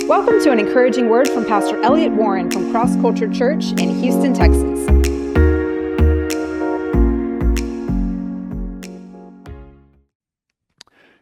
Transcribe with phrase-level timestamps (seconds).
[0.00, 4.32] Welcome to an encouraging word from Pastor Elliot Warren from Cross Culture Church in Houston,
[4.34, 4.86] Texas.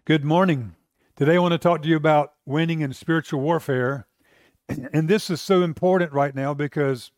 [0.04, 0.76] Good morning.
[1.16, 4.06] Today I want to talk to you about winning in spiritual warfare.
[4.92, 7.10] And this is so important right now because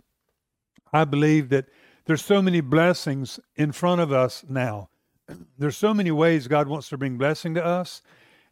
[0.93, 1.67] I believe that
[2.07, 4.89] there's so many blessings in front of us now.
[5.59, 8.03] There's so many ways God wants to bring blessing to us.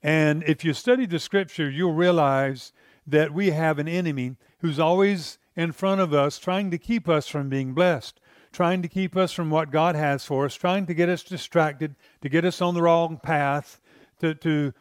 [0.02, 2.72] And if you study the scripture, you'll realize
[3.10, 7.28] that we have an enemy who's always in front of us, trying to keep us
[7.28, 8.20] from being blessed,
[8.52, 11.94] trying to keep us from what God has for us, trying to get us distracted,
[12.22, 13.80] to get us on the wrong path,
[14.20, 14.72] to, to,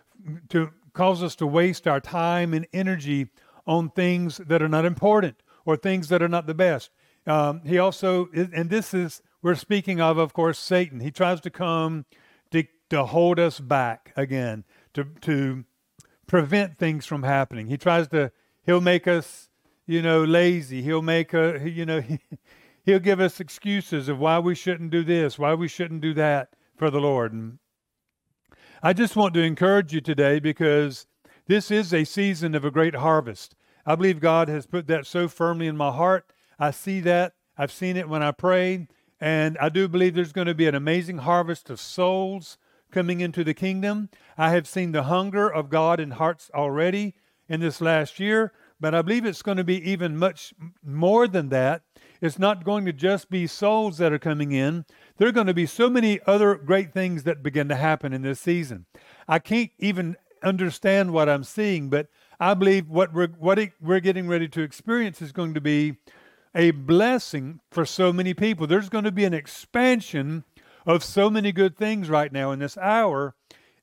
[0.50, 3.28] to cause us to waste our time and energy
[3.66, 5.36] on things that are not important
[5.66, 6.92] or things that are not the best.
[7.28, 11.00] Um, he also, and this is, we're speaking of, of course, Satan.
[11.00, 12.06] He tries to come
[12.52, 15.64] to, to hold us back again, to, to
[16.30, 17.68] prevent things from happening.
[17.68, 18.32] He tries to,
[18.64, 19.50] he'll make us,
[19.88, 20.84] you know, lazy.
[20.84, 22.20] He'll make a, you know, he,
[22.86, 26.54] he'll give us excuses of why we shouldn't do this, why we shouldn't do that
[26.78, 27.34] for the Lord.
[27.34, 27.58] And
[28.82, 31.08] I just want to encourage you today because
[31.48, 33.56] this is a season of a great harvest.
[33.84, 36.32] I believe God has put that so firmly in my heart.
[36.60, 37.34] I see that.
[37.58, 38.88] I've seen it when I pray.
[39.20, 42.60] And I do believe there's going to be an amazing harvest of souls
[42.92, 44.10] coming into the kingdom.
[44.38, 47.16] I have seen the hunger of God in hearts already
[47.48, 51.50] in this last year, but I believe it's going to be even much more than
[51.50, 51.84] that.
[52.22, 54.86] It's not going to just be souls that are coming in.
[55.18, 58.22] There are going to be so many other great things that begin to happen in
[58.22, 58.86] this season.
[59.28, 62.08] I can't even understand what I'm seeing, but
[62.40, 65.98] I believe what we're what we're getting ready to experience is going to be
[66.56, 68.66] a blessing for so many people.
[68.66, 70.44] There's going to be an expansion
[70.86, 73.36] of so many good things right now in this hour,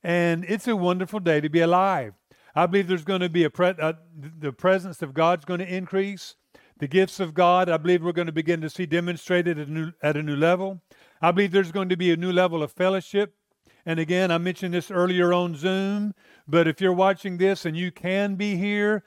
[0.02, 2.14] and it's a wonderful day to be alive.
[2.54, 5.74] I believe there's going to be a pre- uh, the presence of God's going to
[5.74, 6.36] increase.
[6.78, 9.70] The gifts of God, I believe we're going to begin to see demonstrated at a
[9.70, 10.80] new, at a new level.
[11.20, 13.34] I believe there's going to be a new level of fellowship.
[13.86, 16.14] And again, I mentioned this earlier on Zoom,
[16.48, 19.04] but if you're watching this and you can be here,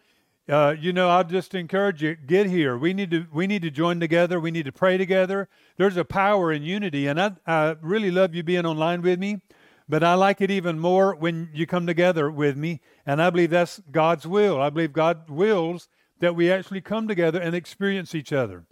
[0.50, 2.78] uh, you know, I'll just encourage you: get here.
[2.78, 4.40] We need to we need to join together.
[4.40, 5.48] We need to pray together.
[5.78, 9.42] There's a power in unity, and I I really love you being online with me,
[9.88, 12.82] but I like it even more when you come together with me.
[13.06, 14.60] And I believe that's God's will.
[14.60, 15.88] I believe God wills
[16.20, 18.66] that we actually come together and experience each other.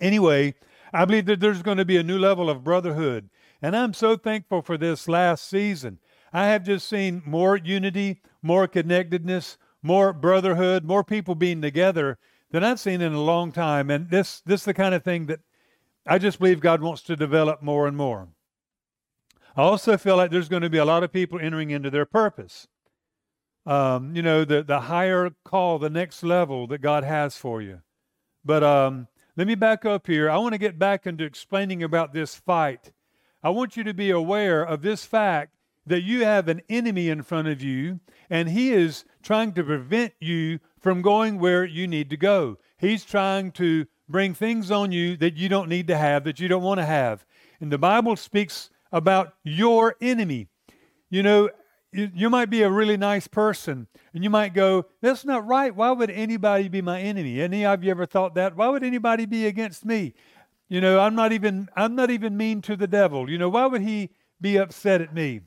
[0.00, 0.54] Anyway,
[0.92, 3.28] I believe that there's going to be a new level of brotherhood,
[3.60, 5.98] and I'm so thankful for this last season.
[6.32, 12.18] I have just seen more unity, more connectedness more brotherhood, more people being together
[12.50, 13.90] than I've seen in a long time.
[13.90, 15.40] And this this is the kind of thing that
[16.06, 18.28] I just believe God wants to develop more and more.
[19.56, 22.06] I also feel like there's going to be a lot of people entering into their
[22.06, 22.68] purpose.
[23.66, 27.82] Um, you know, the the higher call, the next level that God has for you.
[28.44, 30.30] But um, let me back up here.
[30.30, 32.92] I want to get back into explaining about this fight.
[33.42, 35.57] I want you to be aware of this fact
[35.88, 38.00] that you have an enemy in front of you,
[38.30, 42.58] and he is trying to prevent you from going where you need to go.
[42.78, 46.48] He's trying to bring things on you that you don't need to have, that you
[46.48, 47.24] don't want to have.
[47.60, 50.48] And the Bible speaks about your enemy.
[51.10, 51.50] You know,
[51.92, 55.74] you, might be a really nice person, and you might go, That's not right.
[55.74, 57.40] Why would anybody be my enemy?
[57.40, 58.56] Any of you ever thought that?
[58.56, 60.14] Why would anybody be against me?
[60.68, 63.30] You know, I'm not even I'm not even mean to the devil.
[63.30, 64.10] You know, why would he
[64.40, 65.40] be upset at me?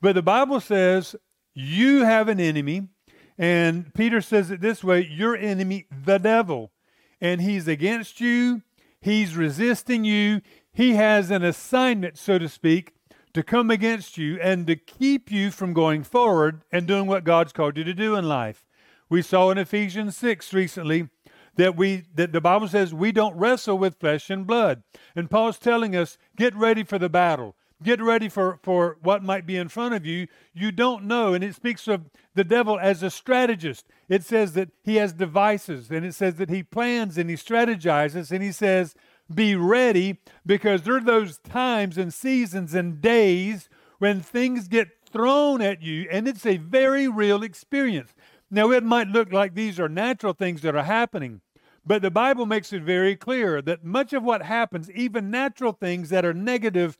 [0.00, 1.16] But the Bible says
[1.54, 2.88] you have an enemy,
[3.36, 6.72] and Peter says it this way your enemy, the devil,
[7.20, 8.62] and he's against you,
[9.00, 10.40] he's resisting you,
[10.72, 12.94] he has an assignment, so to speak,
[13.34, 17.52] to come against you and to keep you from going forward and doing what God's
[17.52, 18.66] called you to do in life.
[19.08, 21.08] We saw in Ephesians 6 recently
[21.56, 24.82] that we that the Bible says we don't wrestle with flesh and blood.
[25.14, 27.56] And Paul's telling us, get ready for the battle.
[27.82, 30.26] Get ready for, for what might be in front of you.
[30.52, 31.32] You don't know.
[31.32, 33.86] And it speaks of the devil as a strategist.
[34.08, 38.30] It says that he has devices, and it says that he plans and he strategizes,
[38.30, 38.94] and he says,
[39.32, 43.68] Be ready because there are those times and seasons and days
[43.98, 48.14] when things get thrown at you, and it's a very real experience.
[48.50, 51.40] Now, it might look like these are natural things that are happening,
[51.86, 56.08] but the Bible makes it very clear that much of what happens, even natural things
[56.10, 56.98] that are negative,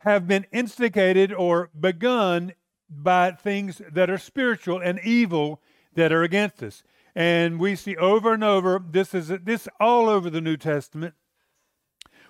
[0.00, 2.52] have been instigated or begun
[2.88, 5.60] by things that are spiritual and evil
[5.94, 6.82] that are against us.
[7.14, 11.14] And we see over and over this is this all over the New Testament.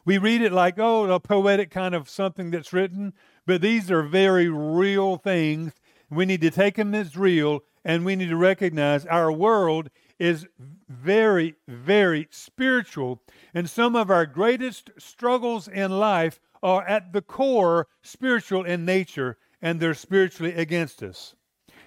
[0.04, 3.12] We read it like, oh, a poetic kind of something that's written,
[3.46, 5.74] but these are very real things.
[6.10, 10.46] We need to take them as real and we need to recognize our world is
[10.88, 13.22] very, very spiritual.
[13.54, 19.38] And some of our greatest struggles in life are at the core spiritual in nature,
[19.60, 21.34] and they're spiritually against us.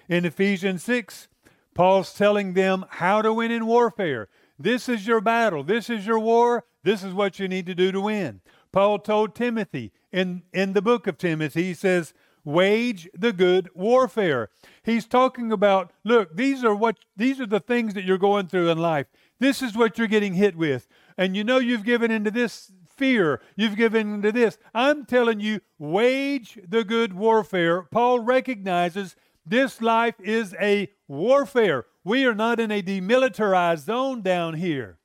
[0.08, 1.28] In Ephesians 6,
[1.74, 4.28] Paul's telling them how to win in warfare.
[4.58, 5.64] This is your battle.
[5.64, 6.64] This is your war.
[6.82, 8.40] This is what you need to do to win.
[8.72, 12.14] Paul told Timothy in, in the book of Timothy, he says,
[12.44, 14.50] wage the good warfare.
[14.82, 18.70] He's talking about, look, these are what these are the things that you're going through
[18.70, 19.06] in life.
[19.38, 20.88] This is what you're getting hit with.
[21.16, 23.40] And you know you've given into this fear.
[23.56, 24.58] You've given into this.
[24.74, 27.82] I'm telling you, wage the good warfare.
[27.82, 31.86] Paul recognizes this life is a warfare.
[32.04, 34.98] We are not in a demilitarized zone down here,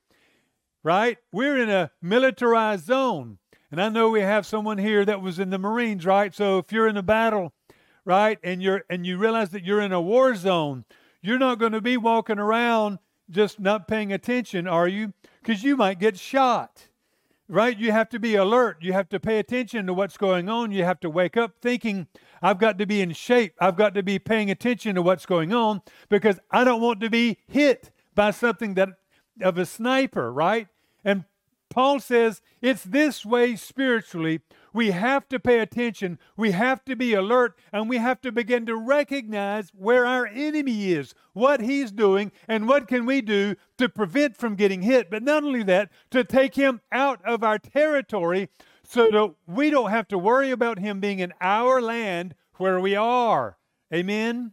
[0.82, 1.18] right?
[1.32, 3.38] We're in a militarized zone.
[3.70, 6.34] And I know we have someone here that was in the Marines, right?
[6.34, 7.52] So if you're in a battle,
[8.04, 10.84] right, and you're and you realize that you're in a war zone,
[11.20, 12.98] you're not going to be walking around
[13.30, 15.12] just not paying attention, are you?
[15.42, 16.87] Because you might get shot.
[17.48, 17.78] Right?
[17.78, 18.78] You have to be alert.
[18.82, 20.70] You have to pay attention to what's going on.
[20.70, 22.06] You have to wake up thinking,
[22.42, 23.54] I've got to be in shape.
[23.58, 25.80] I've got to be paying attention to what's going on
[26.10, 28.90] because I don't want to be hit by something that
[29.40, 30.68] of a sniper, right?
[31.04, 31.24] And
[31.78, 34.40] Paul says it's this way spiritually.
[34.72, 38.66] We have to pay attention, we have to be alert, and we have to begin
[38.66, 43.88] to recognize where our enemy is, what he's doing, and what can we do to
[43.88, 45.08] prevent from getting hit.
[45.08, 48.48] But not only that, to take him out of our territory
[48.82, 52.96] so that we don't have to worry about him being in our land where we
[52.96, 53.56] are.
[53.94, 54.52] Amen.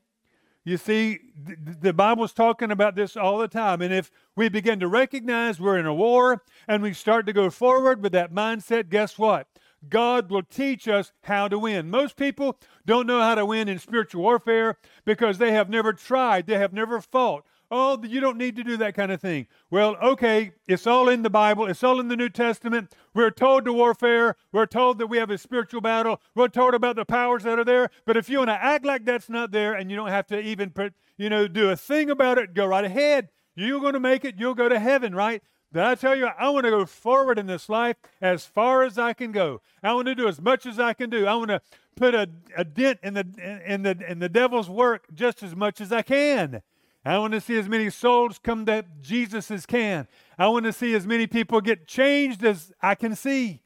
[0.65, 3.83] You see, the Bible's talking about this all the time.
[3.83, 7.51] And if we begin to recognize we're in a war and we start to go
[7.51, 9.47] forward with that mindset, guess what?
[9.88, 11.91] God will teach us how to win.
[11.91, 16.47] Most people don't know how to win in spiritual warfare because they have never tried,
[16.47, 17.45] they have never fought.
[17.71, 19.47] Oh, you don't need to do that kind of thing.
[19.71, 22.94] Well, okay, it's all in the Bible, it's all in the New Testament.
[23.13, 26.95] We're told to warfare, we're told that we have a spiritual battle, we're told about
[26.95, 27.89] the powers that are there.
[28.06, 30.39] But if you want to act like that's not there and you don't have to
[30.39, 30.73] even
[31.17, 33.29] you know, do a thing about it, go right ahead.
[33.56, 35.41] You're going to make it, you'll go to heaven, right?
[35.71, 38.97] But I tell you, I want to go forward in this life as far as
[38.97, 39.62] I can go.
[39.83, 41.25] I want to do as much as I can do.
[41.25, 41.62] I want to
[41.95, 45.81] put a, a dent in the in the in the devil's work just as much
[45.81, 46.62] as I can.
[47.05, 50.07] I want to see as many souls come to Jesus as can.
[50.37, 53.61] I want to see as many people get changed as I can see.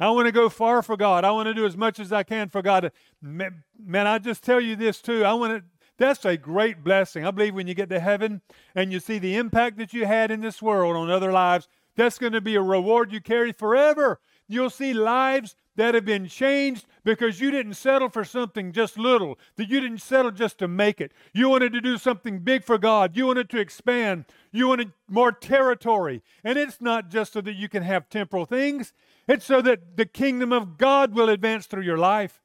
[0.00, 1.24] I want to go far for God.
[1.24, 2.90] I want to do as much as I can for God.
[3.22, 3.62] Man,
[4.06, 5.24] I just tell you this too.
[5.24, 5.64] I want to
[6.00, 7.26] that's a great blessing.
[7.26, 8.40] I believe when you get to heaven
[8.74, 12.18] and you see the impact that you had in this world on other lives, that's
[12.18, 14.18] going to be a reward you carry forever.
[14.48, 19.38] You'll see lives that have been changed because you didn't settle for something just little,
[19.56, 21.10] that you didn't settle just to make it.
[21.32, 23.16] You wanted to do something big for God.
[23.16, 24.26] You wanted to expand.
[24.52, 26.22] You wanted more territory.
[26.44, 28.92] And it's not just so that you can have temporal things,
[29.26, 32.42] it's so that the kingdom of God will advance through your life.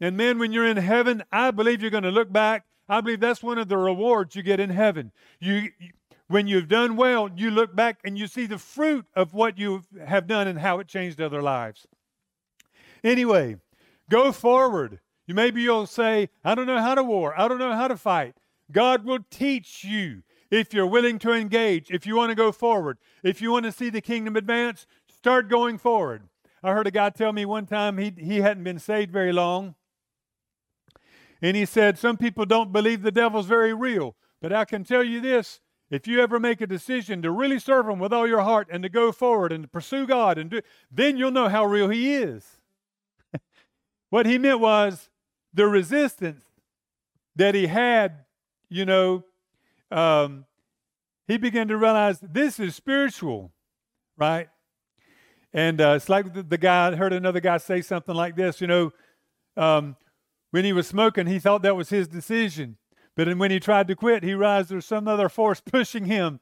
[0.00, 2.64] And man, when you're in heaven, I believe you're going to look back.
[2.88, 5.12] I believe that's one of the rewards you get in heaven.
[5.40, 5.72] You,
[6.28, 9.82] when you've done well, you look back and you see the fruit of what you
[10.06, 11.86] have done and how it changed other lives.
[13.02, 13.56] Anyway,
[14.10, 15.00] go forward.
[15.26, 17.38] You maybe you'll say, I don't know how to war.
[17.38, 18.36] I don't know how to fight.
[18.72, 22.98] God will teach you if you're willing to engage, if you want to go forward,
[23.22, 26.22] if you want to see the kingdom advance, start going forward.
[26.62, 29.74] I heard a guy tell me one time he, he hadn't been saved very long.
[31.40, 34.16] And he said, Some people don't believe the devil's very real.
[34.40, 37.88] But I can tell you this if you ever make a decision to really serve
[37.88, 40.60] him with all your heart and to go forward and to pursue God, and do,
[40.90, 42.57] then you'll know how real he is.
[44.10, 45.08] What he meant was
[45.52, 46.44] the resistance
[47.36, 48.24] that he had,
[48.68, 49.24] you know,
[49.90, 50.44] um,
[51.26, 53.52] he began to realize this is spiritual,
[54.16, 54.48] right?
[55.52, 58.66] And uh, it's like the, the, guy, heard another guy say something like this, you
[58.66, 58.92] know,
[59.56, 59.96] um,
[60.50, 62.76] when he was smoking, he thought that was his decision.
[63.14, 66.40] But when he tried to quit, he realized there's some other force pushing him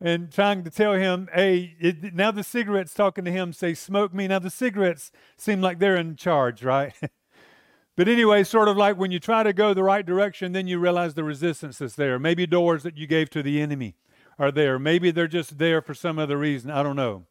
[0.00, 4.14] and trying to tell him, hey, it, now the cigarettes talking to him say, smoke
[4.14, 4.26] me.
[4.28, 6.94] Now the cigarettes seem like they're in charge, right?
[7.96, 10.78] but anyway, sort of like when you try to go the right direction, then you
[10.78, 12.18] realize the resistance is there.
[12.18, 13.96] Maybe doors that you gave to the enemy
[14.38, 14.78] are there.
[14.78, 16.70] Maybe they're just there for some other reason.
[16.70, 17.26] I don't know.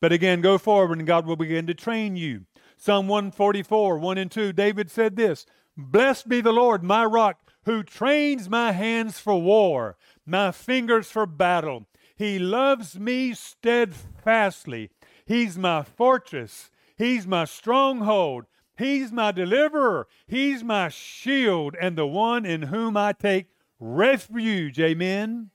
[0.00, 2.46] But again, go forward and God will begin to train you.
[2.78, 5.46] Psalm 144, 1 and 2, David said this
[5.76, 11.26] Blessed be the Lord, my rock, who trains my hands for war, my fingers for
[11.26, 11.86] battle.
[12.16, 14.90] He loves me steadfastly.
[15.26, 16.70] He's my fortress.
[16.96, 18.46] He's my stronghold.
[18.76, 20.06] He's my deliverer.
[20.26, 24.80] He's my shield and the one in whom I take refuge.
[24.80, 25.50] Amen.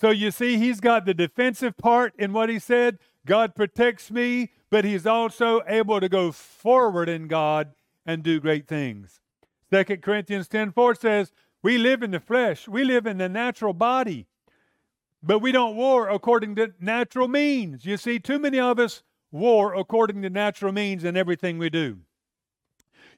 [0.00, 2.98] So you see, he's got the defensive part in what he said.
[3.24, 7.72] God protects me, but he's also able to go forward in God
[8.04, 9.20] and do great things.
[9.72, 13.72] 2 Corinthians 10 4 says, We live in the flesh, we live in the natural
[13.72, 14.26] body,
[15.22, 17.84] but we don't war according to natural means.
[17.84, 21.98] You see, too many of us war according to natural means in everything we do.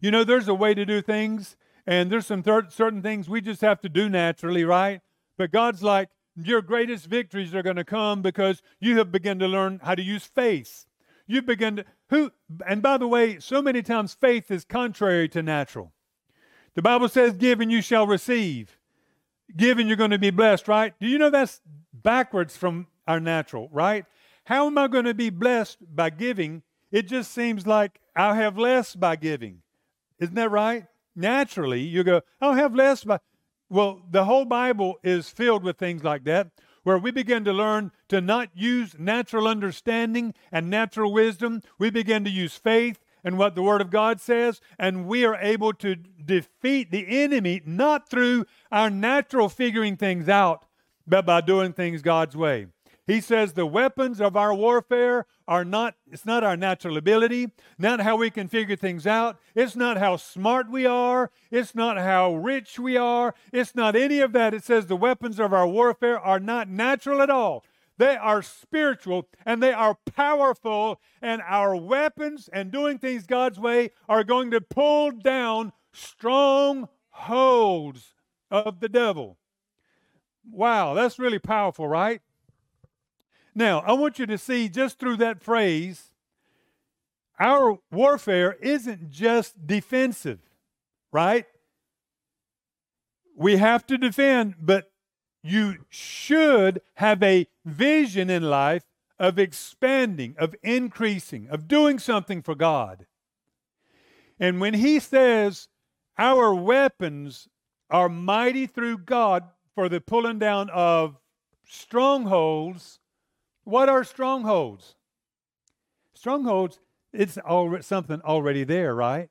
[0.01, 1.57] You know, there's a way to do things,
[1.87, 5.01] and there's some th- certain things we just have to do naturally, right?
[5.37, 9.49] But God's like, your greatest victories are going to come because you have begun to
[9.49, 10.87] learn how to use faith.
[11.27, 12.33] You begin to who
[12.67, 15.93] and by the way, so many times faith is contrary to natural.
[16.75, 18.79] The Bible says, Give and you shall receive.
[19.57, 20.93] Give and you're going to be blessed, right?
[21.01, 21.61] Do you know that's
[22.05, 24.05] backwards from our natural, right?
[24.45, 26.63] How am I going to be blessed by giving?
[26.93, 29.63] It just seems like I'll have less by giving.
[30.21, 30.87] Isn't that right?
[31.17, 33.19] Naturally, you go, I'll have less by.
[33.69, 36.51] Well, the whole Bible is filled with things like that,
[36.83, 41.63] where we begin to learn to not use natural understanding and natural wisdom.
[41.79, 45.37] We begin to use faith and what the Word of God says, and we are
[45.37, 50.67] able to defeat the enemy not through our natural figuring things out,
[51.07, 52.67] but by doing things God's way.
[53.07, 58.01] He says the weapons of our warfare are not, it's not our natural ability, not
[58.01, 59.39] how we can figure things out.
[59.55, 61.31] It's not how smart we are.
[61.51, 63.35] It's not how rich we are.
[63.53, 64.55] It's not any of that.
[64.55, 67.63] It says the weapons of our warfare are not natural at all.
[67.99, 73.91] They are spiritual and they are powerful, and our weapons and doing things God's way
[74.09, 76.89] are going to pull down strongholds
[78.51, 79.37] of the devil.
[80.51, 82.21] Wow, that's really powerful, right?
[83.55, 86.13] Now, I want you to see just through that phrase,
[87.39, 90.41] our warfare isn't just defensive,
[91.13, 91.47] right?
[93.37, 94.91] We have to defend, but
[95.43, 98.85] you should have a vision in life
[99.19, 103.07] of expanding, of increasing, of doing something for God.
[104.41, 105.69] And when he says
[106.19, 107.49] our weapons
[107.91, 111.19] are mighty through God for the pulling down of
[111.67, 113.01] strongholds,
[113.65, 114.95] what are strongholds?
[116.15, 116.79] Strongholds,
[117.13, 119.31] it's already, something already there, right?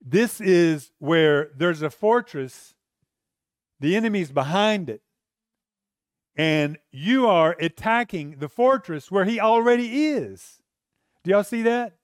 [0.00, 2.74] This is where there's a fortress,
[3.78, 5.02] the enemy's behind it,
[6.34, 10.60] and you are attacking the fortress where he already is.
[11.22, 11.94] Do y'all see that?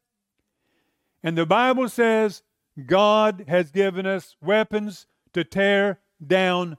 [1.23, 2.43] And the Bible says
[2.87, 6.77] God has given us weapons to tear down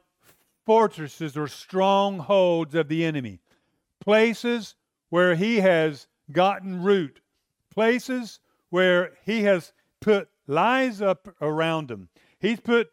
[0.65, 3.39] fortresses or strongholds of the enemy
[3.99, 4.75] places
[5.09, 7.21] where he has gotten root,
[7.73, 12.09] places where he has put lies up around him.
[12.39, 12.89] He's put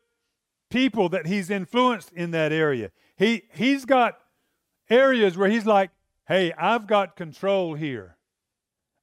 [0.70, 2.90] people that he's influenced in that area.
[3.16, 4.18] He he's got
[4.90, 5.90] areas where he's like,
[6.28, 8.16] "Hey, I've got control here.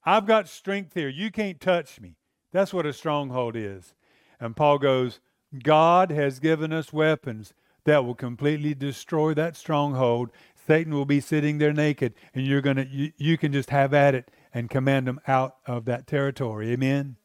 [0.05, 1.09] I've got strength here.
[1.09, 2.17] You can't touch me."
[2.51, 3.95] That's what a stronghold is.
[4.39, 5.19] And Paul goes,
[5.61, 7.53] "God has given us weapons
[7.85, 10.31] that will completely destroy that stronghold
[10.65, 14.15] Satan will be sitting there naked, and you're gonna you, you can just have at
[14.15, 16.71] it and command them out of that territory.
[16.71, 17.17] Amen.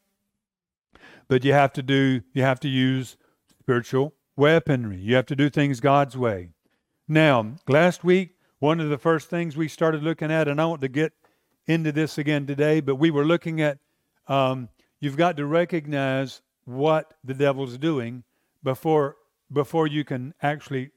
[1.28, 3.16] But you have to do you have to use
[3.60, 4.98] spiritual weaponry.
[4.98, 6.50] You have to do things God's way.
[7.06, 10.80] Now, last week, one of the first things we started looking at, and I want
[10.80, 11.12] to get
[11.66, 13.78] into this again today, but we were looking at
[14.26, 14.68] um,
[15.00, 18.24] you've got to recognize what the devil's doing
[18.62, 19.16] before
[19.50, 20.90] before you can actually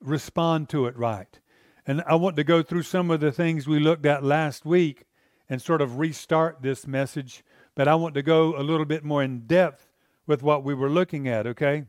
[0.00, 1.40] respond to it right.
[1.84, 5.06] And I want to go through some of the things we looked at last week
[5.48, 7.42] and sort of restart this message,
[7.74, 9.88] but I want to go a little bit more in depth
[10.28, 11.84] with what we were looking at, okay?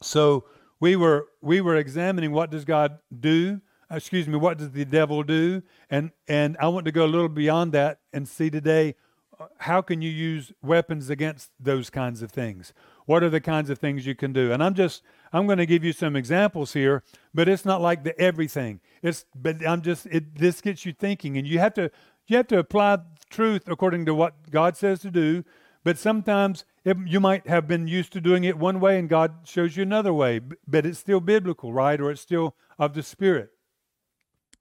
[0.00, 0.44] So
[0.78, 3.60] we were we were examining what does God do?
[3.90, 5.62] Excuse me, what does the devil do?
[5.90, 9.09] And and I want to go a little beyond that and see today uh,
[9.58, 12.72] how can you use weapons against those kinds of things?
[13.06, 14.52] What are the kinds of things you can do?
[14.52, 18.04] And I'm just I'm going to give you some examples here, but it's not like
[18.04, 18.80] the everything.
[19.02, 21.90] It's but I'm just it this gets you thinking and you have to
[22.26, 25.44] you have to apply truth according to what God says to do,
[25.84, 29.32] but sometimes it, you might have been used to doing it one way and God
[29.44, 32.00] shows you another way, but it's still biblical, right?
[32.00, 33.50] Or it's still of the spirit.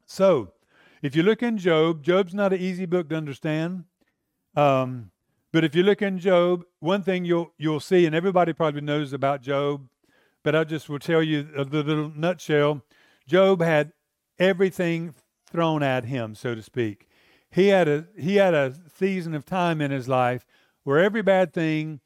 [0.05, 0.53] So,
[1.01, 3.85] if you look in Job, Job's not an easy book to understand.
[4.55, 5.11] Um,
[5.51, 9.13] but if you look in Job, one thing you'll you'll see, and everybody probably knows
[9.13, 9.87] about Job,
[10.43, 12.83] but I just will tell you a little nutshell.
[13.27, 13.93] Job had
[14.37, 15.13] everything
[15.51, 17.07] thrown at him, so to speak.
[17.51, 20.45] He had a he had a season of time in his life
[20.83, 21.99] where every bad thing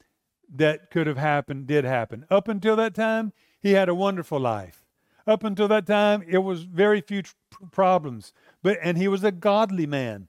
[0.53, 2.25] that could have happened did happen.
[2.29, 4.85] Up until that time, he had a wonderful life.
[5.25, 7.33] Up until that time, it was very few tr-
[7.71, 8.33] problems.
[8.61, 10.27] But and he was a godly man.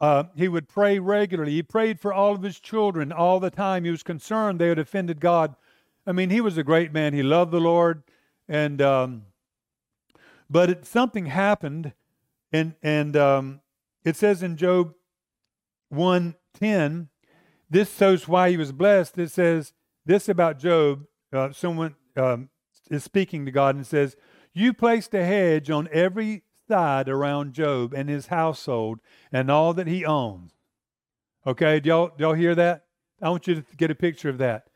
[0.00, 1.52] Uh, he would pray regularly.
[1.52, 3.84] He prayed for all of his children all the time.
[3.84, 5.56] He was concerned they had offended God.
[6.06, 7.14] I mean, he was a great man.
[7.14, 8.02] He loved the Lord,
[8.48, 9.22] and um,
[10.48, 11.92] but it, something happened,
[12.52, 13.60] and and um,
[14.04, 14.94] it says in Job
[15.88, 17.08] one ten,
[17.70, 19.18] this shows why he was blessed.
[19.18, 19.72] It says
[20.04, 21.06] this about Job.
[21.32, 22.50] Uh, someone um,
[22.90, 24.14] is speaking to God and says,
[24.52, 29.00] "You placed a hedge on every side around Job and his household
[29.32, 30.52] and all that he owns."
[31.46, 32.86] Okay, do y'all, do y'all hear that?
[33.22, 34.66] I want you to get a picture of that.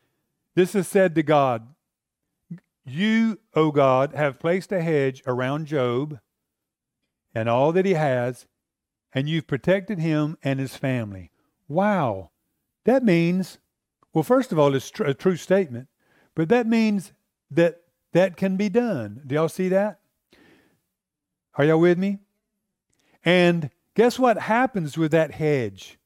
[0.54, 1.75] This is said to God
[2.85, 6.18] You, O God, have placed a hedge around Job
[7.35, 8.47] and all that he has,
[9.12, 11.30] and you've protected him and his family.
[11.68, 12.30] Wow.
[12.85, 13.59] That means,
[14.12, 15.88] well, first of all, it's tr- a true statement,
[16.35, 17.12] but that means
[17.50, 17.82] that
[18.12, 19.23] that can be done.
[19.26, 20.00] Do y'all see that?
[21.54, 22.19] Are y'all with me?
[23.25, 25.99] And guess what happens with that hedge?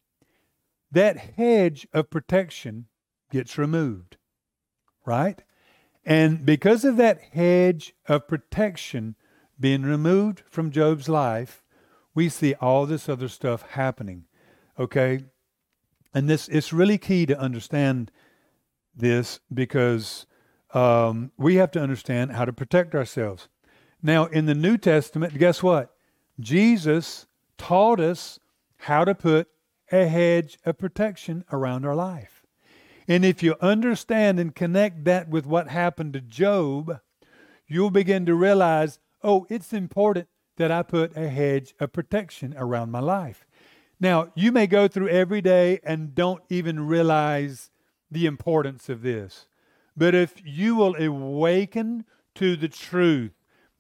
[0.90, 2.86] That hedge of protection
[3.30, 4.16] gets removed,
[5.04, 5.42] right?
[6.04, 9.16] And because of that hedge of protection
[9.58, 11.62] being removed from Job's life,
[12.14, 14.24] we see all this other stuff happening.
[14.78, 15.24] Okay?
[16.12, 18.10] And this it's really key to understand
[18.94, 20.26] this because
[20.72, 23.48] um, we have to understand how to protect ourselves.
[24.04, 25.96] Now, in the New Testament, guess what?
[26.38, 27.25] Jesus
[27.56, 28.38] taught us
[28.76, 29.49] how to put
[29.90, 32.42] a hedge of protection around our life.
[33.08, 37.00] And if you understand and connect that with what happened to Job,
[37.66, 42.90] you'll begin to realize oh, it's important that I put a hedge of protection around
[42.90, 43.46] my life.
[43.99, 47.70] Now, you may go through every day and don't even realize
[48.11, 49.46] the importance of this.
[49.96, 53.32] But if you will awaken to the truth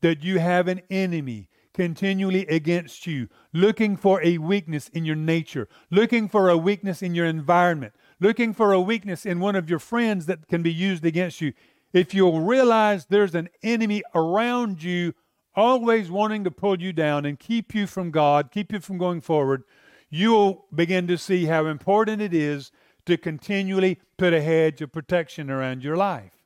[0.04, 5.66] that you have an enemy continually against you, looking for a weakness in your nature,
[5.90, 9.78] looking for a weakness in your environment, looking for a weakness in one of your
[9.78, 11.54] friends that can be used against you,
[11.94, 15.14] if you'll realize there's an enemy around you
[15.56, 19.22] always wanting to pull you down and keep you from God, keep you from going
[19.22, 19.62] forward,
[20.10, 22.70] you'll begin to see how important it is
[23.06, 26.44] to continually put a hedge of protection around your life.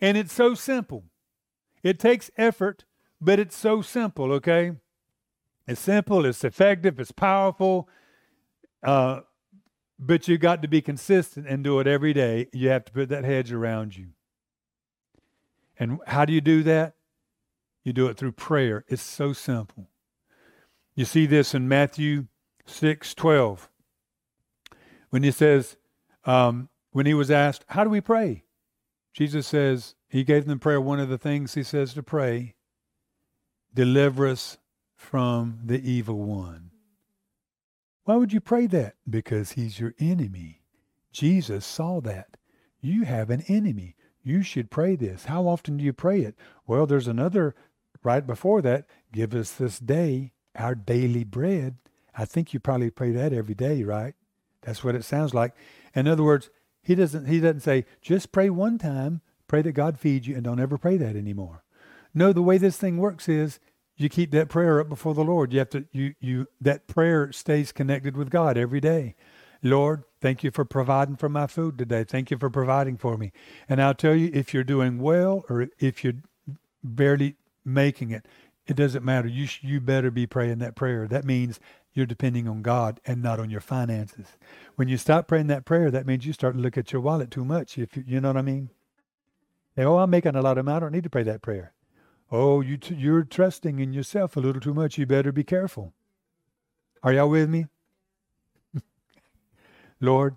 [0.00, 1.04] And it's so simple.
[1.82, 2.84] It takes effort,
[3.20, 4.72] but it's so simple, okay?
[5.66, 7.88] It's simple, it's effective, it's powerful,
[8.82, 9.20] uh,
[9.98, 12.48] but you've got to be consistent and do it every day.
[12.52, 14.08] You have to put that hedge around you.
[15.78, 16.94] And how do you do that?
[17.84, 18.84] You do it through prayer.
[18.88, 19.88] It's so simple.
[20.94, 22.26] You see this in Matthew
[22.66, 23.68] 6 12.
[25.10, 25.76] When he says,
[26.24, 28.44] um, when he was asked, How do we pray?
[29.12, 30.78] Jesus says, He gave them prayer.
[30.78, 32.54] One of the things he says to pray,
[33.72, 34.58] deliver us
[34.94, 36.70] from the evil one.
[38.04, 38.96] Why would you pray that?
[39.08, 40.60] Because he's your enemy.
[41.12, 42.36] Jesus saw that.
[42.82, 43.96] You have an enemy.
[44.22, 45.24] You should pray this.
[45.24, 46.34] How often do you pray it?
[46.66, 47.54] Well, there's another
[48.02, 51.76] right before that, give us this day our daily bread.
[52.14, 54.12] I think you probably pray that every day, right?
[54.60, 55.54] That's what it sounds like.
[55.94, 56.50] In other words,
[56.82, 59.22] he doesn't he doesn't say just pray one time,
[59.52, 61.62] pray that God feeds you and don't ever pray that anymore.
[62.14, 63.60] No, the way this thing works is
[63.98, 65.52] you keep that prayer up before the Lord.
[65.52, 69.14] You have to you you that prayer stays connected with God every day.
[69.62, 72.02] Lord, thank you for providing for my food today.
[72.02, 73.30] Thank you for providing for me.
[73.68, 76.22] And I'll tell you if you're doing well or if you're
[76.82, 78.26] barely making it,
[78.66, 79.28] it doesn't matter.
[79.28, 81.06] You sh- you better be praying that prayer.
[81.06, 81.60] That means
[81.92, 84.28] you're depending on God and not on your finances.
[84.76, 87.30] When you stop praying that prayer, that means you start to look at your wallet
[87.30, 87.76] too much.
[87.76, 88.70] If you, you know what I mean.
[89.78, 90.76] Oh, I'm making a lot of money.
[90.76, 91.72] I don't need to pray that prayer.
[92.30, 94.98] Oh, you t- you're trusting in yourself a little too much.
[94.98, 95.92] You better be careful.
[97.02, 97.66] Are y'all with me?
[100.00, 100.36] Lord,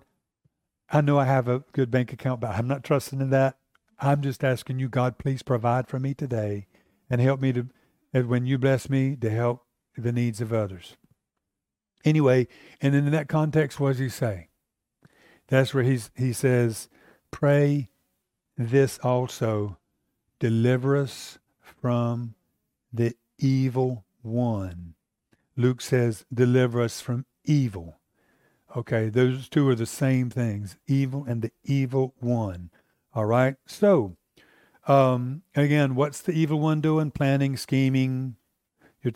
[0.90, 3.56] I know I have a good bank account, but I'm not trusting in that.
[3.98, 6.66] I'm just asking you, God, please provide for me today
[7.08, 7.66] and help me to,
[8.12, 9.64] when you bless me, to help
[9.96, 10.96] the needs of others.
[12.04, 12.46] Anyway,
[12.80, 14.48] and in that context, what does he say?
[15.48, 16.88] That's where he's, he says,
[17.30, 17.90] pray
[18.56, 19.78] this also,
[20.38, 22.34] deliver us from
[22.92, 24.94] the evil one.
[25.56, 27.98] Luke says, deliver us from evil.
[28.76, 32.70] Okay, those two are the same things, evil and the evil one.
[33.14, 34.16] All right, so
[34.86, 37.10] um, again, what's the evil one doing?
[37.10, 38.36] Planning, scheming.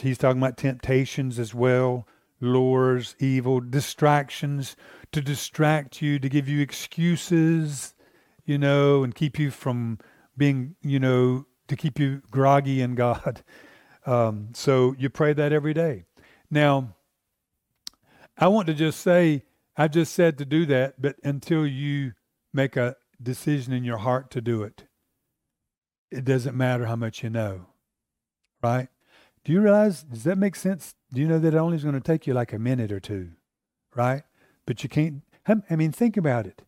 [0.00, 2.06] He's talking about temptations as well,
[2.40, 4.76] lures, evil, distractions
[5.12, 7.94] to distract you, to give you excuses,
[8.44, 9.98] you know, and keep you from
[10.36, 13.42] being, you know, to keep you groggy in God.
[14.06, 16.04] Um, so you pray that every day.
[16.50, 16.96] Now,
[18.38, 19.44] I want to just say,
[19.76, 22.12] I just said to do that, but until you
[22.52, 24.84] make a decision in your heart to do it,
[26.10, 27.66] it doesn't matter how much you know,
[28.62, 28.88] right?
[29.44, 30.94] Do you realize, does that make sense?
[31.12, 33.00] Do you know that it only is going to take you like a minute or
[33.00, 33.32] two,
[33.94, 34.22] right?
[34.66, 36.62] But you can't, I mean, think about it.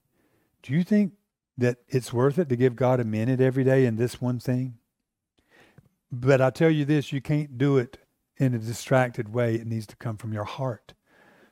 [0.62, 1.12] Do you think
[1.58, 4.78] that it's worth it to give God a minute every day in this one thing?
[6.10, 7.98] But I tell you this, you can't do it
[8.36, 9.54] in a distracted way.
[9.54, 10.94] It needs to come from your heart.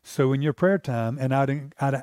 [0.02, 2.02] So in your prayer time, and I'd, I'd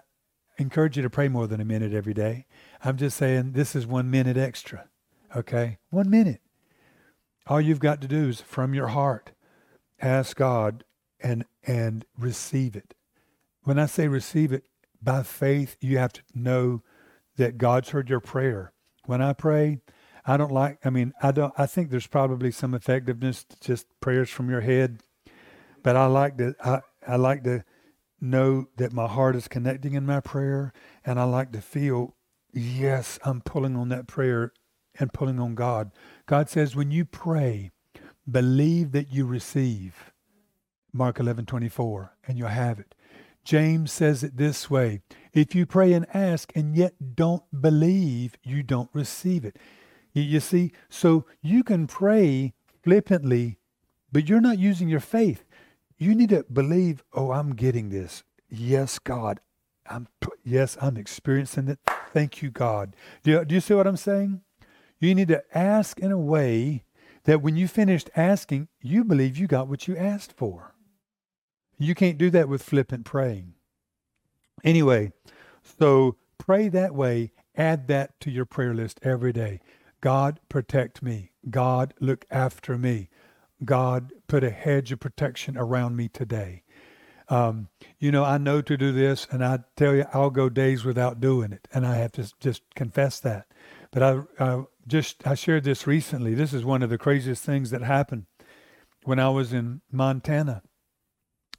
[0.58, 2.46] encourage you to pray more than a minute every day.
[2.84, 4.90] I'm just saying this is one minute extra.
[5.36, 5.78] Okay?
[5.90, 6.42] One minute.
[7.48, 9.32] All you've got to do is from your heart
[10.00, 10.84] ask God
[11.20, 12.94] and and receive it.
[13.64, 14.66] When I say receive it
[15.02, 16.84] by faith, you have to know
[17.38, 18.73] that God's heard your prayer.
[19.06, 19.80] When I pray,
[20.26, 23.88] I don't like I mean, I don't I think there's probably some effectiveness to just
[24.00, 25.00] prayers from your head,
[25.84, 27.63] but I like to I, I like to
[28.19, 30.73] know that my heart is connecting in my prayer
[31.06, 32.15] and I like to feel
[32.54, 34.52] yes, I'm pulling on that prayer
[35.00, 35.91] and pulling on God.
[36.26, 37.71] God says, when you pray,
[38.30, 40.12] believe that you receive.
[40.93, 42.95] Mark 11, 24, and you'll have it.
[43.48, 45.00] James says it this way
[45.32, 49.56] if you pray and ask and yet don't believe, you don't receive it.
[50.12, 53.58] You, see, so you can pray flippantly,
[54.12, 55.46] but you're not using your faith.
[55.98, 58.22] You need to believe, oh, I'm getting this.
[58.50, 59.40] Yes, God.
[59.90, 60.10] I'm
[60.44, 61.80] yes, I'm experiencing it.
[62.12, 62.98] Thank you, God.
[63.24, 64.42] Do you, do you see what I'm saying?
[65.00, 66.84] You need to ask in a way
[67.24, 70.74] that when you finished asking, you believe you got what you asked for.
[71.78, 73.54] You can't do that with flippant praying.
[74.63, 75.12] Anyway,
[75.80, 77.32] so pray that way.
[77.56, 79.60] Add that to your prayer list every day.
[80.02, 81.32] God, protect me.
[81.50, 83.10] God, look after me.
[83.66, 86.63] God, put a hedge of protection around me today.
[87.30, 87.68] Um,
[88.00, 91.20] you know, I know to do this, and I tell you, I'll go days without
[91.20, 93.48] doing it, and I have to just confess that.
[93.92, 96.34] But I, I just I shared this recently.
[96.34, 98.26] This is one of the craziest things that happened
[99.04, 100.62] when I was in Montana.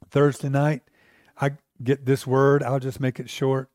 [0.09, 0.83] Thursday night,
[1.39, 1.51] I
[1.83, 2.63] get this word.
[2.63, 3.69] I'll just make it short,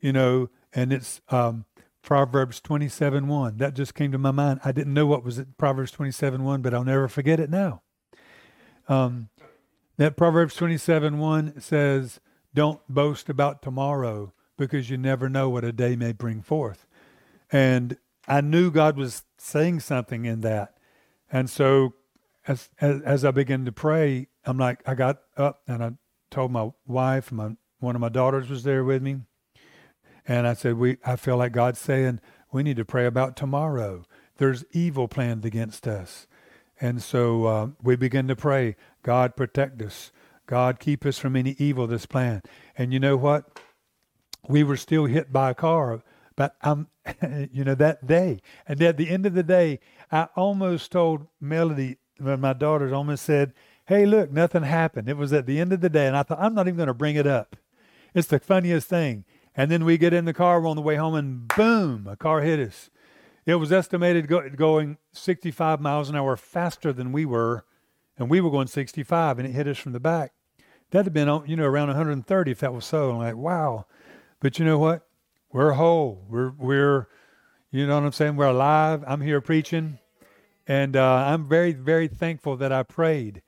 [0.00, 1.64] you know, and it's um,
[2.02, 3.56] Proverbs 27 1.
[3.58, 4.60] That just came to my mind.
[4.64, 7.82] I didn't know what was it, Proverbs 27 1, but I'll never forget it now.
[8.88, 9.28] Um,
[9.96, 12.20] that Proverbs 27 1 says,
[12.54, 16.86] Don't boast about tomorrow because you never know what a day may bring forth.
[17.50, 20.74] And I knew God was saying something in that.
[21.30, 21.94] And so
[22.48, 25.92] as, as, as I began to pray, I'm like, I got up and I
[26.30, 29.20] told my wife, my one of my daughters was there with me,
[30.26, 34.04] and I said, "We, I feel like God's saying we need to pray about tomorrow.
[34.38, 36.26] There's evil planned against us."
[36.80, 40.10] And so uh, we began to pray, God protect us.
[40.46, 42.42] God keep us from any evil that's planned.
[42.76, 43.60] And you know what?
[44.48, 46.02] We were still hit by a car
[46.38, 46.86] but I'm,
[47.50, 48.40] you know, that day.
[48.68, 49.80] And at the end of the day,
[50.12, 53.52] I almost told Melody, my daughters almost said,
[53.86, 55.08] Hey, look, nothing happened.
[55.08, 56.06] It was at the end of the day.
[56.06, 57.56] And I thought, I'm not even going to bring it up.
[58.14, 59.24] It's the funniest thing.
[59.56, 62.16] And then we get in the car, we're on the way home, and boom, a
[62.16, 62.90] car hit us.
[63.46, 67.64] It was estimated go, going 65 miles an hour faster than we were,
[68.18, 70.32] and we were going 65, and it hit us from the back.
[70.90, 73.10] That'd have been, you know, around 130 if that was so.
[73.10, 73.86] I'm like, wow.
[74.40, 75.06] But you know what?
[75.50, 76.24] We're whole.
[76.28, 77.08] We're we're
[77.70, 78.36] you know what I'm saying?
[78.36, 79.04] We're alive.
[79.06, 79.98] I'm here preaching.
[80.68, 83.40] And uh, I'm very, very thankful that I prayed.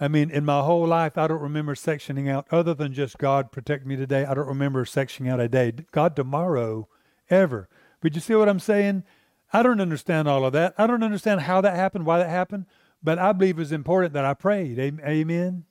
[0.00, 3.52] I mean, in my whole life, I don't remember sectioning out, other than just God
[3.52, 5.72] protect me today, I don't remember sectioning out a day.
[5.92, 6.88] God tomorrow,
[7.30, 7.68] ever.
[8.00, 9.04] But you see what I'm saying?
[9.52, 10.74] I don't understand all of that.
[10.78, 12.64] I don't understand how that happened, why that happened,
[13.02, 14.78] but I believe it's important that I prayed.
[14.78, 15.64] Amen.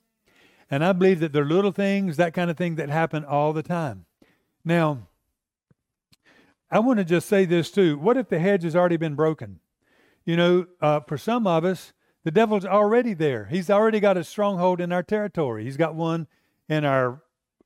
[0.70, 3.52] And I believe that there are little things, that kind of thing, that happen all
[3.52, 4.06] the time.
[4.64, 5.08] Now,
[6.70, 7.98] I want to just say this too.
[7.98, 9.58] What if the hedge has already been broken?
[10.24, 11.92] You know, uh, for some of us,
[12.24, 13.46] the devil's already there.
[13.46, 15.64] He's already got a stronghold in our territory.
[15.64, 16.28] He's got one
[16.68, 17.22] in our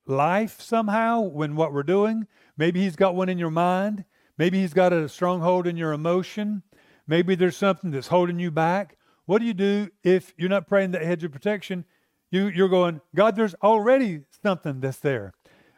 [0.07, 2.27] life somehow when what we're doing.
[2.57, 4.05] Maybe he's got one in your mind.
[4.39, 6.63] Maybe he's got a stronghold in your emotion.
[7.07, 8.97] Maybe there's something that's holding you back.
[9.27, 11.85] What do you do if you're not praying that hedge of protection?
[12.31, 15.35] You, you're going, God, there's already something that's there.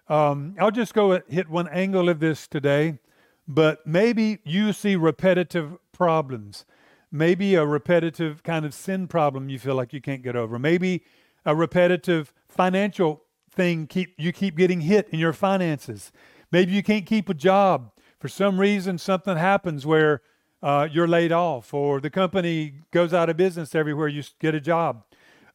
[0.09, 2.99] Um, I'll just go hit one angle of this today.
[3.48, 6.66] But maybe you see repetitive problems.
[7.11, 10.58] Maybe a repetitive kind of sin problem you feel like you can't get over.
[10.58, 11.02] Maybe
[11.46, 16.12] a repetitive financial thing keep you keep getting hit in your finances.
[16.52, 17.90] Maybe you can't keep a job.
[18.20, 20.20] For some reason something happens where
[20.62, 24.61] uh, you're laid off, or the company goes out of business everywhere you get a
[24.61, 25.04] job.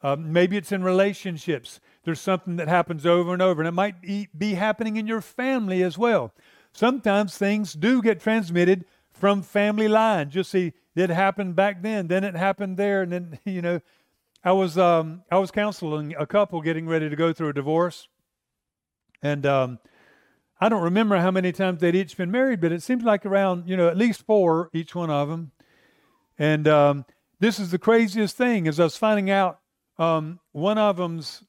[0.01, 1.79] Um, maybe it's in relationships.
[2.03, 5.84] There's something that happens over and over, and it might be happening in your family
[5.84, 6.34] as well.
[6.74, 10.36] Sometimes things do get transmitted from family lines.
[10.36, 13.80] You see, it happened back then, then it happened there, and then you know,
[14.44, 18.08] I was um, I was counseling a couple getting ready to go through a divorce,
[19.22, 19.80] and um,
[20.60, 23.70] I don't remember how many times they'd each been married, but it seems like around
[23.70, 25.52] you know at least four each one of them.
[26.40, 27.06] And um,
[27.40, 29.60] this is the craziest thing as I was finding out.
[30.00, 31.44] Um, one of them's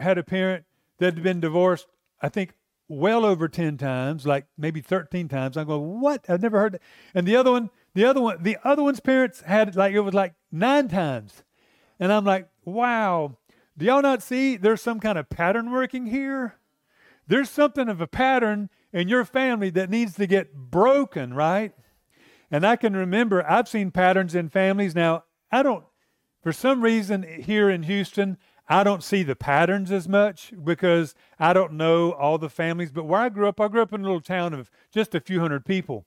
[0.00, 0.64] had a parent
[0.98, 1.86] that had been divorced.
[2.22, 2.54] I think
[2.88, 5.56] well over 10 times, like maybe 13 times.
[5.56, 6.24] I'm going, what?
[6.28, 6.82] I've never heard that.
[7.14, 10.14] And the other one, the other one, the other one's parents had like, it was
[10.14, 11.42] like nine times.
[11.98, 13.38] And I'm like, wow,
[13.76, 16.56] do y'all not see there's some kind of pattern working here?
[17.26, 21.72] There's something of a pattern in your family that needs to get broken, right?
[22.50, 24.94] And I can remember, I've seen patterns in families.
[24.94, 25.84] Now, I don't,
[26.42, 31.52] for some reason here in Houston, I don't see the patterns as much because I
[31.52, 32.90] don't know all the families.
[32.90, 35.20] But where I grew up, I grew up in a little town of just a
[35.20, 36.04] few hundred people.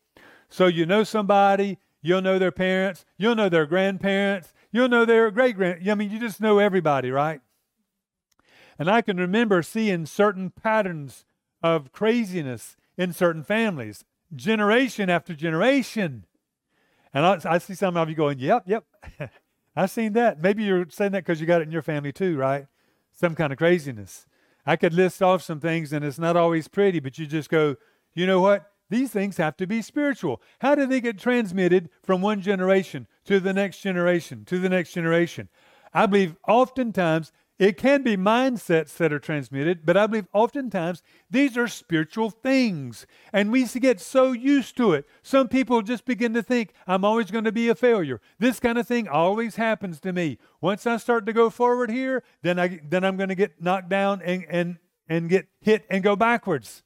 [0.49, 5.31] So you know somebody, you'll know their parents, you'll know their grandparents, you'll know their
[5.31, 5.89] great grand.
[5.89, 7.39] I mean, you just know everybody, right?
[8.77, 11.25] And I can remember seeing certain patterns
[11.61, 14.03] of craziness in certain families,
[14.35, 16.25] generation after generation.
[17.13, 18.85] And I, I see some of you going, yep, yep.
[19.79, 20.41] I've seen that.
[20.41, 22.67] Maybe you're saying that because you got it in your family too, right?
[23.13, 24.25] Some kind of craziness.
[24.65, 27.77] I could list off some things and it's not always pretty, but you just go,
[28.13, 28.73] you know what?
[28.89, 30.41] These things have to be spiritual.
[30.59, 34.91] How do they get transmitted from one generation to the next generation, to the next
[34.91, 35.47] generation?
[35.93, 41.57] I believe oftentimes it can be mindsets that are transmitted, but I believe oftentimes these
[41.57, 43.05] are spiritual things.
[43.33, 45.05] And we get so used to it.
[45.21, 48.21] Some people just begin to think, I'm always going to be a failure.
[48.39, 50.37] This kind of thing always happens to me.
[50.61, 53.89] Once I start to go forward here, then, I, then I'm going to get knocked
[53.89, 54.77] down and, and,
[55.09, 56.83] and get hit and go backwards.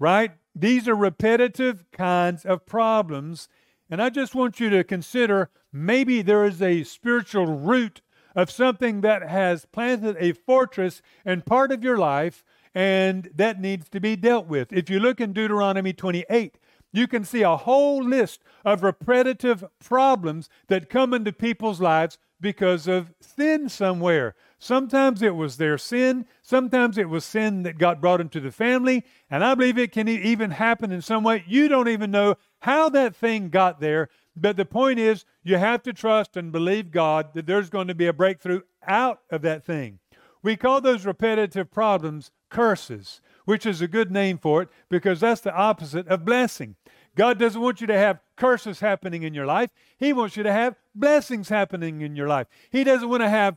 [0.00, 0.32] Right?
[0.52, 3.48] These are repetitive kinds of problems.
[3.88, 8.00] And I just want you to consider maybe there is a spiritual root
[8.36, 12.44] of something that has planted a fortress in part of your life
[12.74, 14.72] and that needs to be dealt with.
[14.72, 16.58] If you look in Deuteronomy 28,
[16.92, 22.86] you can see a whole list of repetitive problems that come into people's lives because
[22.86, 24.34] of sin somewhere.
[24.58, 29.04] Sometimes it was their sin, sometimes it was sin that got brought into the family,
[29.30, 31.44] and I believe it can even happen in some way.
[31.46, 35.82] You don't even know how that thing got there, but the point is, you have
[35.84, 39.64] to trust and believe God that there's going to be a breakthrough out of that
[39.64, 39.98] thing.
[40.42, 45.40] We call those repetitive problems curses, which is a good name for it because that's
[45.40, 46.76] the opposite of blessing.
[47.16, 49.70] God doesn't want you to have curses happening in your life.
[49.96, 52.46] He wants you to have blessings happening in your life.
[52.70, 53.56] He doesn't want to have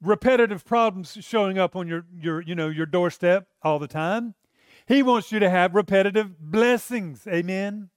[0.00, 4.34] repetitive problems showing up on your, your, you know, your doorstep all the time.
[4.86, 7.26] He wants you to have repetitive blessings.
[7.26, 7.90] Amen.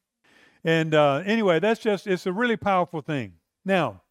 [0.63, 3.33] And uh, anyway, that's just, it's a really powerful thing.
[3.65, 4.01] Now,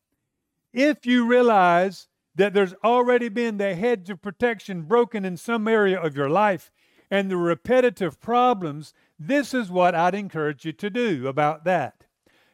[0.73, 6.01] if you realize that there's already been the hedge of protection broken in some area
[6.01, 6.71] of your life
[7.11, 12.05] and the repetitive problems, this is what I'd encourage you to do about that.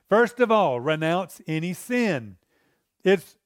[0.08, 2.37] First of all, renounce any sin.
[3.04, 3.37] It's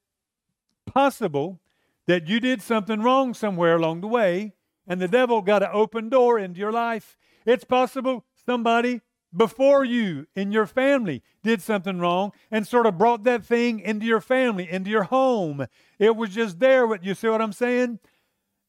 [0.86, 1.60] possible
[2.06, 4.54] that you did something wrong somewhere along the way
[4.86, 7.16] and the devil got an open door into your life.
[7.46, 9.00] It's possible somebody
[9.34, 14.06] before you in your family did something wrong and sort of brought that thing into
[14.06, 15.66] your family, into your home.
[15.98, 16.94] It was just there.
[17.02, 17.98] You see what I'm saying?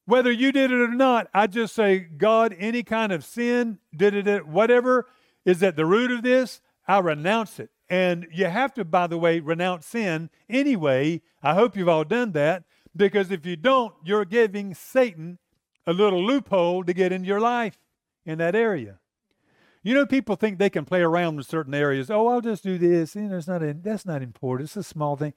[0.06, 4.28] Whether you did it or not, I just say, God, any kind of sin, did
[4.28, 5.08] it, whatever
[5.45, 7.69] is at the root of this, I renounce it.
[7.89, 11.21] And you have to, by the way, renounce sin anyway.
[11.41, 12.63] I hope you've all done that
[12.95, 15.39] because if you don't, you're giving Satan
[15.86, 17.78] a little loophole to get into your life
[18.26, 18.99] in that area.
[19.84, 22.10] You know, people think they can play around with certain areas.
[22.10, 23.15] Oh, I'll just do this.
[23.15, 24.69] You know, it's not a, that's not important.
[24.69, 25.34] It's a small thing.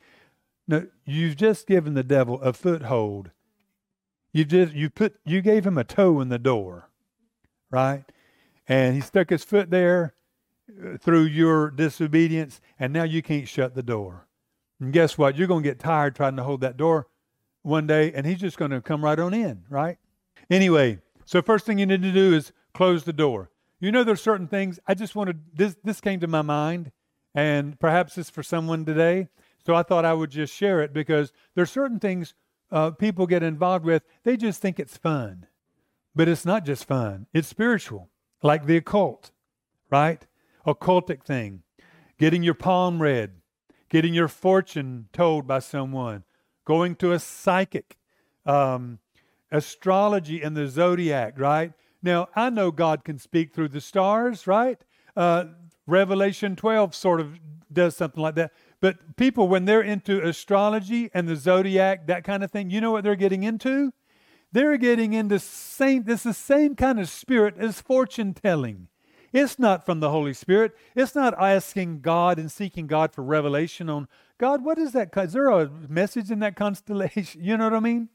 [0.69, 3.31] No, you've just given the devil a foothold.
[4.33, 6.91] You just you put you gave him a toe in the door,
[7.71, 8.05] right?
[8.69, 10.15] And he stuck his foot there
[10.71, 14.27] uh, through your disobedience, and now you can't shut the door.
[14.81, 15.37] And guess what?
[15.37, 17.07] You're going to get tired trying to hold that door
[17.63, 19.99] one day, and he's just going to come right on in, right?
[20.51, 23.51] Anyway, so first thing you need to do is close the door.
[23.81, 25.41] You know, there's certain things I just wanted.
[25.55, 26.93] This this came to my mind,
[27.35, 29.29] and perhaps it's for someone today.
[29.67, 32.35] So I thought I would just share it because there's certain things
[32.71, 34.03] uh, people get involved with.
[34.25, 35.47] They just think it's fun,
[36.15, 37.27] but it's not just fun.
[37.35, 38.09] It's spiritual,
[38.43, 39.33] like the occult,
[39.91, 40.27] right?
[40.67, 41.63] Occultic thing.
[42.19, 43.33] getting your palm read,
[43.89, 46.25] getting your fortune told by someone,
[46.65, 47.97] going to a psychic,
[48.45, 48.99] um,
[49.51, 51.73] astrology and the zodiac, right?
[52.03, 54.79] Now, I know God can speak through the stars, right?
[55.17, 55.47] Uh,
[55.87, 57.39] Revelation 12 sort of
[57.73, 58.53] does something like that.
[58.81, 62.91] But people, when they're into astrology and the zodiac, that kind of thing, you know
[62.91, 63.93] what they're getting into?
[64.53, 68.89] They're getting into same, it's the same kind of spirit as fortune telling.
[69.33, 70.75] It's not from the Holy Spirit.
[70.95, 75.11] It's not asking God and seeking God for revelation on God, what is that?
[75.17, 77.43] Is there a message in that constellation?
[77.45, 78.09] You know what I mean?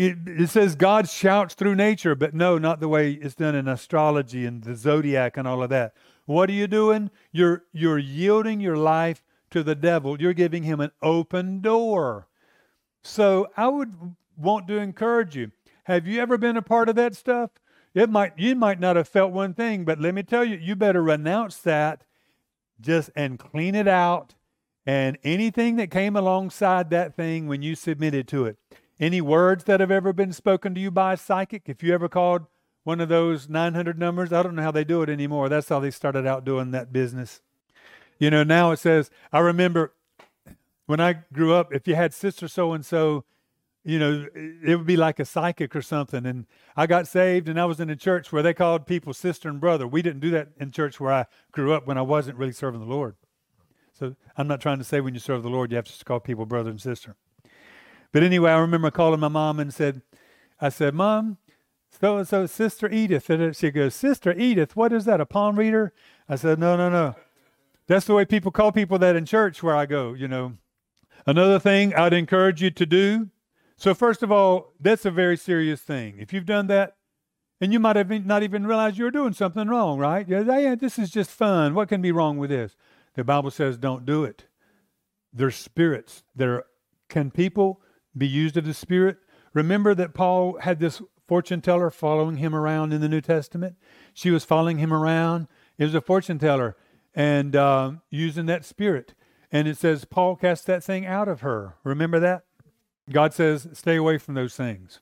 [0.00, 4.46] It, says God shouts through nature, but no, not the way it's done in astrology
[4.46, 5.92] and the zodiac and all of that.
[6.24, 7.10] What are you doing?
[7.32, 10.20] You're, you're yielding your life to the devil.
[10.20, 12.28] You're giving him an open door.
[13.02, 15.50] So I would want to encourage you.
[15.84, 17.50] Have you ever been a part of that stuff?
[17.92, 20.76] It might you might not have felt one thing, but let me tell you, you
[20.76, 22.04] better renounce that
[22.80, 24.34] just and clean it out
[24.86, 28.58] and anything that came alongside that thing when you submitted to it.
[29.00, 32.08] Any words that have ever been spoken to you by a psychic, if you ever
[32.08, 32.46] called
[32.82, 35.48] one of those 900 numbers, I don't know how they do it anymore.
[35.48, 37.40] That's how they started out doing that business.
[38.18, 39.92] You know, now it says, I remember
[40.86, 43.24] when I grew up, if you had sister so and so,
[43.84, 46.26] you know, it would be like a psychic or something.
[46.26, 49.48] And I got saved and I was in a church where they called people sister
[49.48, 49.86] and brother.
[49.86, 52.80] We didn't do that in church where I grew up when I wasn't really serving
[52.80, 53.14] the Lord.
[53.92, 56.20] So I'm not trying to say when you serve the Lord, you have to call
[56.20, 57.16] people brother and sister.
[58.12, 60.02] But anyway, I remember calling my mom and said,
[60.60, 61.38] I said, Mom,
[61.90, 63.30] so and so, Sister Edith.
[63.30, 65.92] And she goes, Sister Edith, what is that, a palm reader?
[66.28, 67.14] I said, No, no, no.
[67.86, 70.54] That's the way people call people that in church where I go, you know.
[71.26, 73.28] Another thing I'd encourage you to do.
[73.76, 76.16] So, first of all, that's a very serious thing.
[76.18, 76.96] If you've done that,
[77.60, 80.28] and you might have not even realized you were doing something wrong, right?
[80.28, 81.74] Yeah, yeah, this is just fun.
[81.74, 82.76] What can be wrong with this?
[83.14, 84.44] The Bible says don't do it.
[85.32, 86.22] There's spirits.
[86.36, 86.64] There
[87.08, 87.80] can people
[88.18, 89.18] be used of the Spirit.
[89.54, 93.76] Remember that Paul had this fortune teller following him around in the New Testament.
[94.14, 95.46] She was following him around.
[95.76, 96.76] It was a fortune teller
[97.14, 99.14] and uh, using that spirit.
[99.50, 101.76] And it says Paul cast that thing out of her.
[101.84, 102.44] Remember that?
[103.10, 105.00] God says, stay away from those things.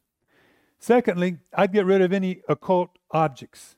[0.79, 3.77] Secondly, I'd get rid of any occult objects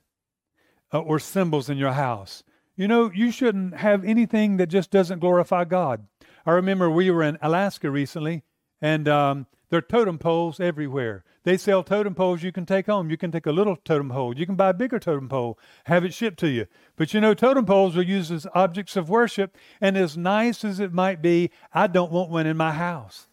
[0.92, 2.42] uh, or symbols in your house.
[2.76, 6.06] You know, you shouldn't have anything that just doesn't glorify God.
[6.44, 8.42] I remember we were in Alaska recently,
[8.80, 11.24] and um, there are totem poles everywhere.
[11.44, 13.10] They sell totem poles you can take home.
[13.10, 14.36] You can take a little totem pole.
[14.36, 16.66] You can buy a bigger totem pole, have it shipped to you.
[16.96, 19.56] But you know, totem poles are used as objects of worship.
[19.80, 23.28] And as nice as it might be, I don't want one in my house.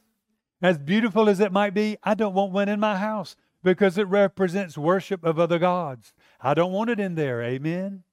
[0.61, 4.07] As beautiful as it might be, I don't want one in my house because it
[4.07, 6.13] represents worship of other gods.
[6.41, 7.41] I don't want it in there.
[7.41, 8.03] Amen.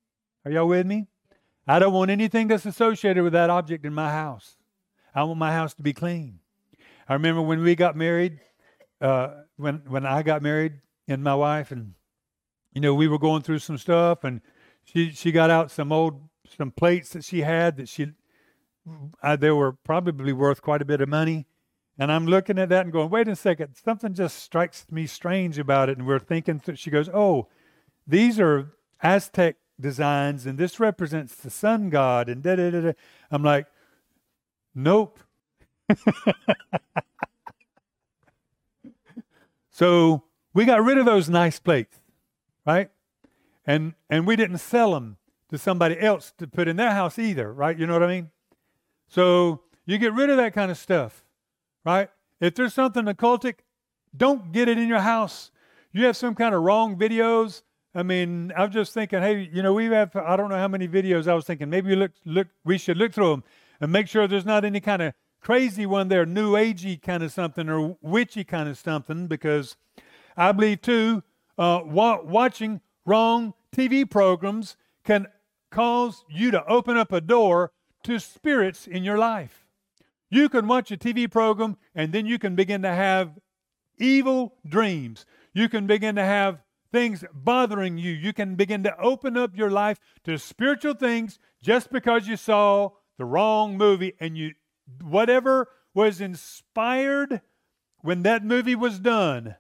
[0.45, 1.07] Are y'all with me?
[1.67, 4.57] I don't want anything that's associated with that object in my house.
[5.15, 6.41] I want my house to be clean.
[7.13, 8.41] I remember when we got married,
[9.03, 11.93] uh, when when I got married and my wife, and
[12.73, 14.41] you know we were going through some stuff, and
[14.83, 16.23] she she got out some old
[16.57, 18.13] some plates that she had that she
[19.23, 21.47] I, they were probably worth quite a bit of money.
[21.99, 25.59] And I'm looking at that and going, wait a second, something just strikes me strange
[25.59, 25.99] about it.
[25.99, 27.49] And we're thinking, th- she goes, oh,
[28.07, 28.73] these are
[29.03, 32.93] Aztec designs, and this represents the sun god, and da da da.
[33.31, 33.67] I'm like,
[34.75, 35.19] nope.
[39.71, 40.25] so
[40.55, 41.99] we got rid of those nice plates,
[42.67, 42.91] right?
[43.67, 45.17] And and we didn't sell them
[45.51, 47.79] to somebody else to put in their house either, right?
[47.79, 48.31] You know what I mean?
[49.09, 51.25] So you get rid of that kind of stuff,
[51.85, 52.09] right?
[52.41, 53.57] If there's something occultic,
[54.17, 55.51] don't get it in your house.
[55.93, 57.63] You have some kind of wrong videos.
[57.95, 60.69] I mean, I was just thinking, hey, you know, we have I don't know how
[60.69, 61.29] many videos.
[61.29, 63.45] I was thinking maybe look look we should look through them
[63.81, 67.33] and make sure there's not any kind of crazy one there, new agey kind of
[67.33, 69.77] something or witchy kind of something, because
[70.37, 71.23] I believe too,
[71.59, 75.27] uh, wa- watching wrong TV programs can
[75.71, 77.73] cause you to open up a door
[78.05, 79.67] to spirits in your life.
[80.31, 83.39] You can watch a TV program and then you can begin to have
[83.99, 85.27] evil dreams.
[85.53, 88.13] You can begin to have things bothering you.
[88.13, 92.91] You can begin to open up your life to spiritual things just because you saw
[93.19, 94.53] the wrong movie and you
[95.01, 97.41] whatever was inspired
[98.01, 99.57] when that movie was done,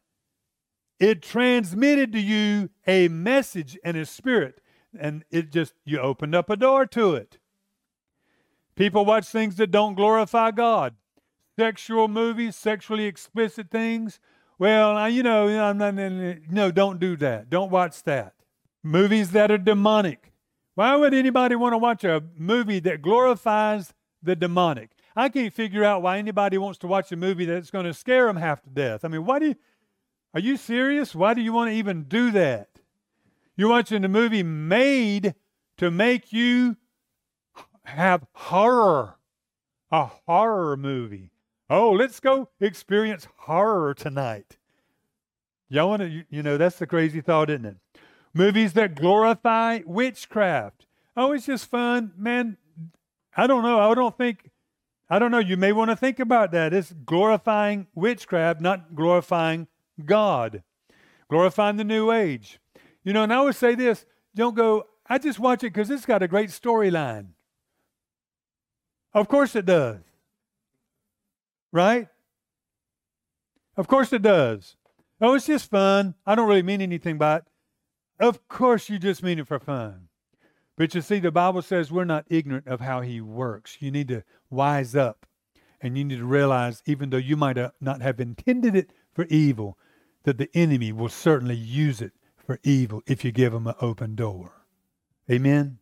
[0.98, 4.60] it transmitted to you a message and a spirit.
[4.98, 7.38] And it just, you opened up a door to it.
[8.74, 10.94] People watch things that don't glorify God.
[11.58, 14.20] Sexual movies, sexually explicit things.
[14.58, 17.50] Well, you know, I'm not, no, don't do that.
[17.50, 18.34] Don't watch that.
[18.82, 20.32] Movies that are demonic.
[20.74, 23.92] Why would anybody want to watch a movie that glorifies
[24.22, 24.90] the demonic?
[25.14, 28.26] I can't figure out why anybody wants to watch a movie that's going to scare
[28.26, 29.04] them half to death.
[29.04, 29.56] I mean, why do you,
[30.34, 31.14] are you serious?
[31.14, 32.68] Why do you want to even do that?
[33.56, 35.34] You're watching a movie made
[35.76, 36.76] to make you
[37.84, 39.16] have horror,
[39.90, 41.30] a horror movie.
[41.68, 44.56] Oh, let's go experience horror tonight.
[45.68, 47.76] Y'all want to, you know, that's the crazy thought, isn't it?
[48.34, 50.86] Movies that glorify witchcraft.
[51.16, 52.12] Oh, it's just fun.
[52.16, 52.56] Man,
[53.36, 53.78] I don't know.
[53.78, 54.50] I don't think,
[55.12, 55.40] I don't know.
[55.40, 56.72] You may want to think about that.
[56.72, 59.66] It's glorifying witchcraft, not glorifying
[60.02, 60.62] God,
[61.28, 62.58] glorifying the new age.
[63.04, 66.06] You know, and I always say this don't go, I just watch it because it's
[66.06, 67.26] got a great storyline.
[69.12, 70.00] Of course it does.
[71.72, 72.08] Right?
[73.76, 74.76] Of course it does.
[75.20, 76.14] Oh, it's just fun.
[76.26, 77.44] I don't really mean anything by it.
[78.18, 80.08] Of course you just mean it for fun.
[80.76, 83.76] But you see, the Bible says we're not ignorant of how He works.
[83.80, 85.26] You need to wise up
[85.80, 89.24] and you need to realize, even though you might uh, not have intended it for
[89.24, 89.76] evil,
[90.22, 94.14] that the enemy will certainly use it for evil if you give him an open
[94.14, 94.52] door.
[95.30, 95.78] Amen.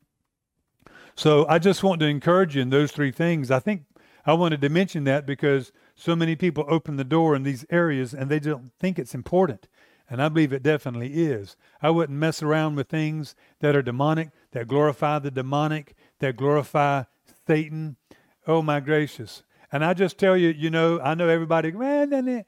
[1.14, 3.50] So I just want to encourage you in those three things.
[3.50, 3.84] I think
[4.24, 8.14] I wanted to mention that because so many people open the door in these areas
[8.14, 9.68] and they don't think it's important.
[10.10, 11.56] And I believe it definitely is.
[11.80, 17.04] I wouldn't mess around with things that are demonic, that glorify the demonic, that glorify
[17.46, 17.96] Satan.
[18.44, 19.44] Oh my gracious.
[19.70, 22.44] And I just tell you, you know, I know everybody, man,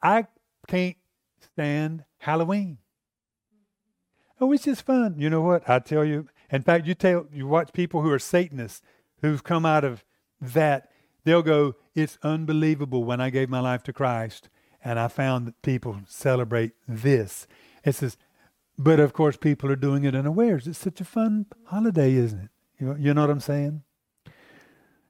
[0.00, 0.26] I
[0.68, 0.96] can't
[1.40, 2.78] stand Halloween.
[4.40, 5.16] Oh, it's just fun.
[5.18, 5.68] You know what?
[5.68, 6.28] I tell you.
[6.50, 8.82] In fact, you tell you watch people who are Satanists
[9.20, 10.04] who've come out of
[10.40, 10.88] that.
[11.24, 14.48] They'll go, "It's unbelievable when I gave my life to Christ,
[14.84, 17.46] and I found that people celebrate this."
[17.84, 18.16] It says,
[18.80, 20.66] but of course, people are doing it unawares.
[20.66, 22.50] It's such a fun holiday, isn't it?
[22.78, 23.82] You know, you know what I'm saying?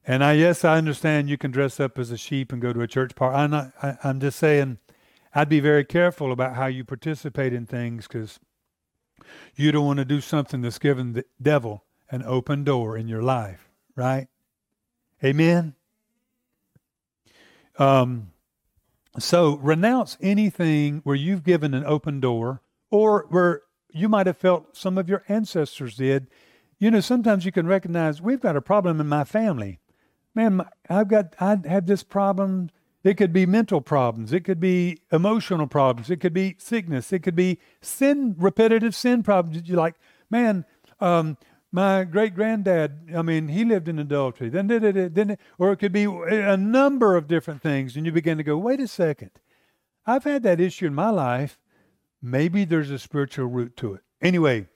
[0.04, 2.80] And I, yes, I understand you can dress up as a sheep and go to
[2.80, 3.36] a church party.
[3.36, 3.72] I'm not.
[3.80, 4.78] I, I'm just saying,
[5.36, 8.40] I'd be very careful about how you participate in things because
[9.54, 13.22] you don't want to do something that's given the devil an open door in your
[13.22, 14.26] life, right?
[15.22, 15.76] Amen.
[17.78, 18.32] Um,
[19.18, 24.76] so renounce anything where you've given an open door or where you might have felt
[24.76, 26.28] some of your ancestors did.
[26.78, 29.80] You know, sometimes you can recognize we've got a problem in my family.
[30.34, 32.70] Man, I've got, I had this problem
[33.02, 34.32] it could be mental problems.
[34.32, 36.10] It could be emotional problems.
[36.10, 37.12] It could be sickness.
[37.12, 39.66] It could be sin, repetitive sin problems.
[39.66, 39.94] You're like,
[40.28, 40.66] man,
[41.00, 41.38] um,
[41.72, 44.48] my great granddad, I mean, he lived in adultery.
[44.48, 47.96] Then then or it could be a number of different things.
[47.96, 49.30] And you begin to go, wait a second.
[50.06, 51.58] I've had that issue in my life.
[52.22, 54.00] Maybe there's a spiritual root to it.
[54.20, 54.66] Anyway,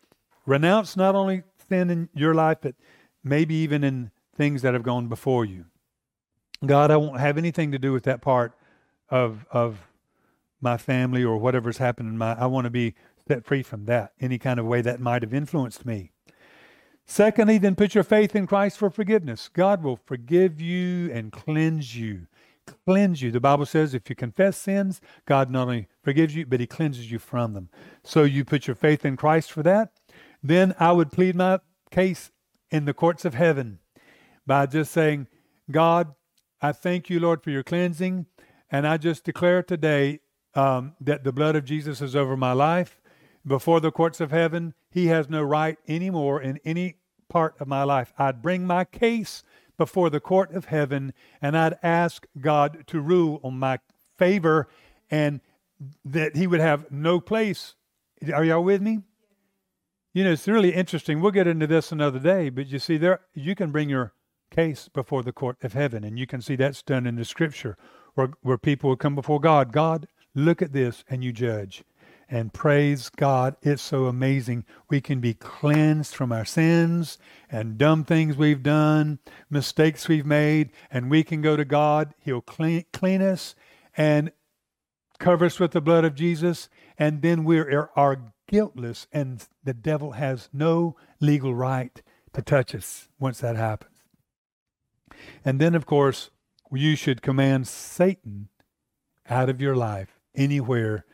[0.47, 2.74] renounce not only sin in your life, but
[3.22, 5.66] maybe even in things that have gone before you.
[6.64, 8.53] God, I won't have anything to do with that part
[9.11, 9.88] of of
[10.61, 12.95] my family or whatever's happened in my I want to be
[13.28, 16.14] set free from that, any kind of way that might have influenced me.
[17.07, 19.48] Secondly, then put your faith in Christ for forgiveness.
[19.52, 22.26] God will forgive you and cleanse you.
[22.86, 23.30] Cleanse you.
[23.30, 27.11] The Bible says if you confess sins, God not only forgives you, but He cleanses
[27.11, 27.68] you from them.
[28.02, 29.92] So you put your faith in Christ for that.
[30.42, 32.30] Then I would plead my case
[32.70, 33.80] in the courts of heaven
[34.46, 35.26] by just saying,
[35.70, 36.14] God,
[36.61, 38.26] I thank you, Lord, for your cleansing.
[38.70, 40.20] And I just declare today
[40.55, 43.00] um, that the blood of Jesus is over my life.
[43.47, 46.97] Before the courts of heaven, he has no right anymore in any
[47.28, 48.12] part of my life.
[48.18, 49.42] I'd bring my case
[49.76, 53.80] before the court of heaven and I'd ask God to rule on my
[54.16, 54.68] favor
[55.11, 55.40] and
[56.05, 57.74] that he would have no place.
[58.32, 59.01] Are y'all with me?
[60.12, 61.20] You know, it's really interesting.
[61.20, 64.12] We'll get into this another day, but you see, there you can bring your
[64.51, 66.05] case before the court of heaven.
[66.05, 67.76] And you can see that's done in the scripture
[68.14, 69.72] where, where people will come before God.
[69.72, 71.82] God, look at this, and you judge.
[72.29, 74.64] And praise God, it's so amazing.
[74.89, 77.18] We can be cleansed from our sins
[77.51, 79.18] and dumb things we've done,
[79.51, 82.14] mistakes we've made, and we can go to God.
[82.18, 83.55] He'll clean, clean us
[83.97, 84.33] and
[85.18, 86.68] cover us with the blood of Jesus,
[86.99, 92.03] and then we are er, are guiltless, and the devil has no legal right
[92.33, 93.93] to touch us once that happens.
[95.45, 96.31] And then, of course,
[96.72, 98.49] you should command Satan
[99.29, 101.05] out of your life anywhere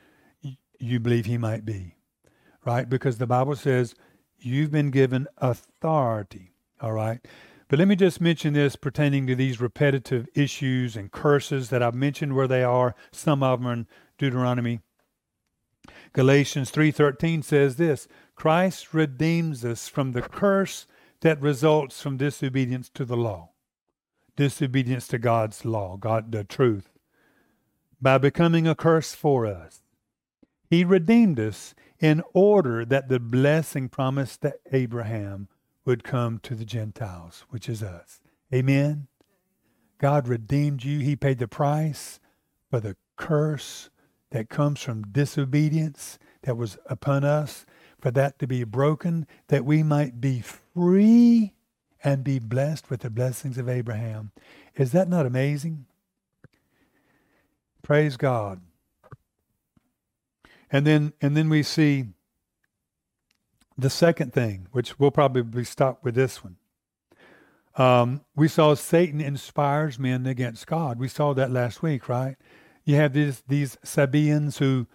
[0.80, 1.94] you believe he might be,
[2.64, 2.88] right?
[2.88, 3.94] Because the Bible says
[4.38, 7.20] you've been given authority, all right?
[7.68, 11.94] But let me just mention this pertaining to these repetitive issues and curses that I've
[11.94, 12.96] mentioned where they are.
[13.12, 13.86] Some of them are in
[14.18, 14.80] Deuteronomy.
[16.12, 20.86] Galatians 3:13 says this, Christ redeems us from the curse
[21.20, 23.50] that results from disobedience to the law,
[24.34, 26.90] disobedience to God's law, God, the truth,
[28.00, 29.82] by becoming a curse for us.
[30.70, 35.48] He redeemed us in order that the blessing promised to Abraham
[35.84, 38.20] would come to the Gentiles, which is us.
[38.54, 39.08] Amen.
[39.98, 41.00] God redeemed you.
[41.00, 42.20] He paid the price
[42.70, 43.90] for the curse
[44.30, 47.66] that comes from disobedience that was upon us,
[48.00, 51.52] for that to be broken, that we might be free
[52.02, 54.30] and be blessed with the blessings of Abraham.
[54.76, 55.86] Is that not amazing?
[57.82, 58.60] Praise God.
[60.70, 62.06] And then and then we see
[63.76, 66.56] the second thing, which we'll probably stop with this one.
[67.76, 70.98] Um, we saw Satan inspires men against God.
[70.98, 72.36] We saw that last week, right?
[72.84, 74.86] You have these these Sabaeans who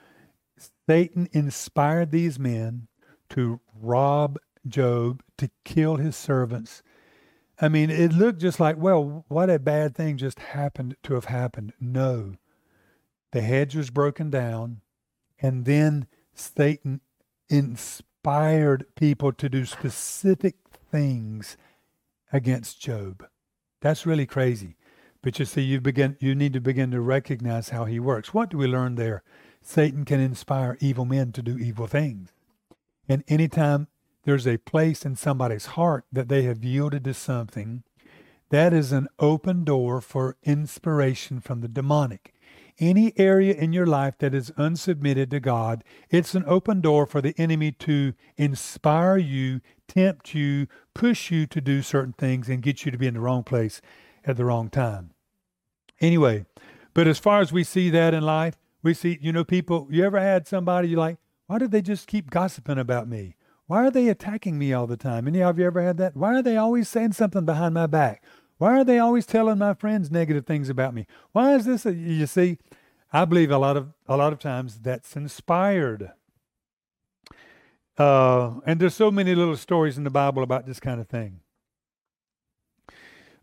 [0.87, 2.87] Satan inspired these men
[3.29, 6.81] to rob Job, to kill his servants.
[7.59, 11.25] I mean, it looked just like, well, what a bad thing just happened to have
[11.25, 11.73] happened.
[11.79, 12.35] No.
[13.31, 14.81] The hedge was broken down,
[15.41, 17.01] and then Satan
[17.49, 20.55] inspired people to do specific
[20.91, 21.57] things
[22.31, 23.25] against Job.
[23.81, 24.75] That's really crazy.
[25.21, 28.33] But you see, you begin you need to begin to recognize how he works.
[28.33, 29.23] What do we learn there?
[29.61, 32.31] Satan can inspire evil men to do evil things.
[33.09, 33.87] And anytime
[34.23, 37.81] there's a place in somebody's heart that they have yielded to something,
[38.49, 42.34] that is an open door for inspiration from the demonic.
[42.77, 47.21] Any area in your life that is unsubmitted to God, it's an open door for
[47.21, 52.85] the enemy to inspire you, tempt you, push you to do certain things, and get
[52.85, 53.81] you to be in the wrong place
[54.25, 55.11] at the wrong time.
[56.01, 56.45] Anyway,
[56.93, 60.03] but as far as we see that in life, we see, you know, people, you
[60.03, 61.17] ever had somebody you like,
[61.47, 63.35] why do they just keep gossiping about me?
[63.67, 65.27] Why are they attacking me all the time?
[65.27, 66.15] Any of you ever had that?
[66.15, 68.21] Why are they always saying something behind my back?
[68.57, 71.07] Why are they always telling my friends negative things about me?
[71.33, 71.85] Why is this?
[71.85, 72.57] A, you see,
[73.11, 76.11] I believe a lot of a lot of times that's inspired.
[77.97, 81.39] Uh, and there's so many little stories in the Bible about this kind of thing.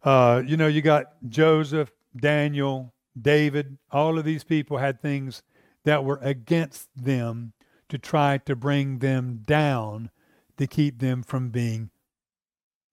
[0.02, 5.42] Uh, you know, you got Joseph Daniel, David, all of these people had things
[5.84, 7.52] that were against them
[7.88, 10.10] to try to bring them down
[10.56, 11.90] to keep them from being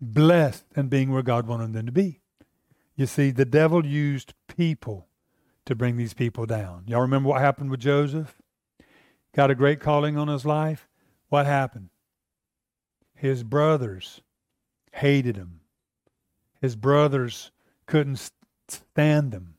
[0.02, 2.22] blessed and being where God wanted them to be.
[2.96, 5.08] You see, the devil used people
[5.66, 6.84] to bring these people down.
[6.88, 8.36] Y'all remember what happened with Joseph?
[9.36, 10.88] Got a great calling on his life.
[11.30, 11.90] What happened?
[13.14, 14.22] His brothers
[14.94, 15.62] hated him.
[16.62, 17.52] His brothers
[17.86, 18.32] couldn't
[18.68, 19.56] stand him.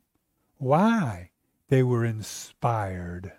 [0.58, 1.30] Why?
[1.68, 3.32] They were inspired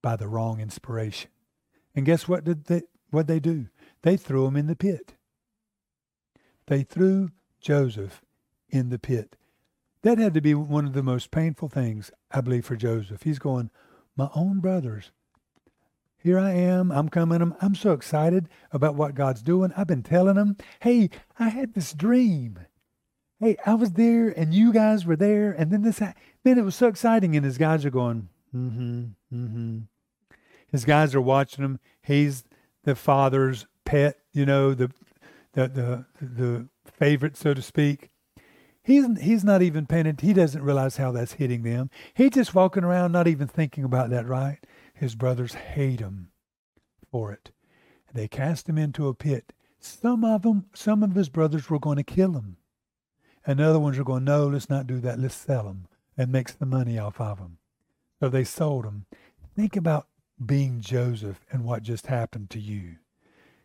[0.00, 1.30] by the wrong inspiration.
[1.94, 3.66] And guess what did they what they do?
[4.02, 5.14] They threw him in the pit.
[6.68, 8.22] They threw Joseph
[8.68, 9.36] in the pit.
[10.02, 13.24] That had to be one of the most painful things, I believe, for Joseph.
[13.24, 13.70] He's going,
[14.16, 15.10] My own brothers.
[16.16, 16.92] Here I am.
[16.92, 17.42] I'm coming.
[17.42, 19.72] I'm, I'm so excited about what God's doing.
[19.76, 22.58] I've been telling them, hey, I had this dream
[23.40, 26.14] hey, I was there and you guys were there, and then this, man,
[26.44, 27.36] it was so exciting.
[27.36, 29.78] And his guys are going, mm-hmm, mm-hmm.
[30.70, 31.80] His guys are watching him.
[32.02, 32.44] He's
[32.84, 34.90] the father's pet, you know, the
[35.66, 38.10] the the the favorite, so to speak.
[38.82, 41.90] He's he's not even paying He doesn't realize how that's hitting them.
[42.14, 44.26] He's just walking around, not even thinking about that.
[44.26, 44.58] Right?
[44.94, 46.30] His brothers hate him
[47.10, 47.50] for it.
[48.12, 49.52] They cast him into a pit.
[49.80, 52.56] Some of them, some of his brothers were going to kill him.
[53.46, 55.18] And the other ones were going, no, let's not do that.
[55.18, 55.86] Let's sell them
[56.16, 57.58] and make the money off of them.
[58.20, 59.06] So they sold them.
[59.54, 60.08] Think about
[60.44, 62.96] being Joseph and what just happened to you.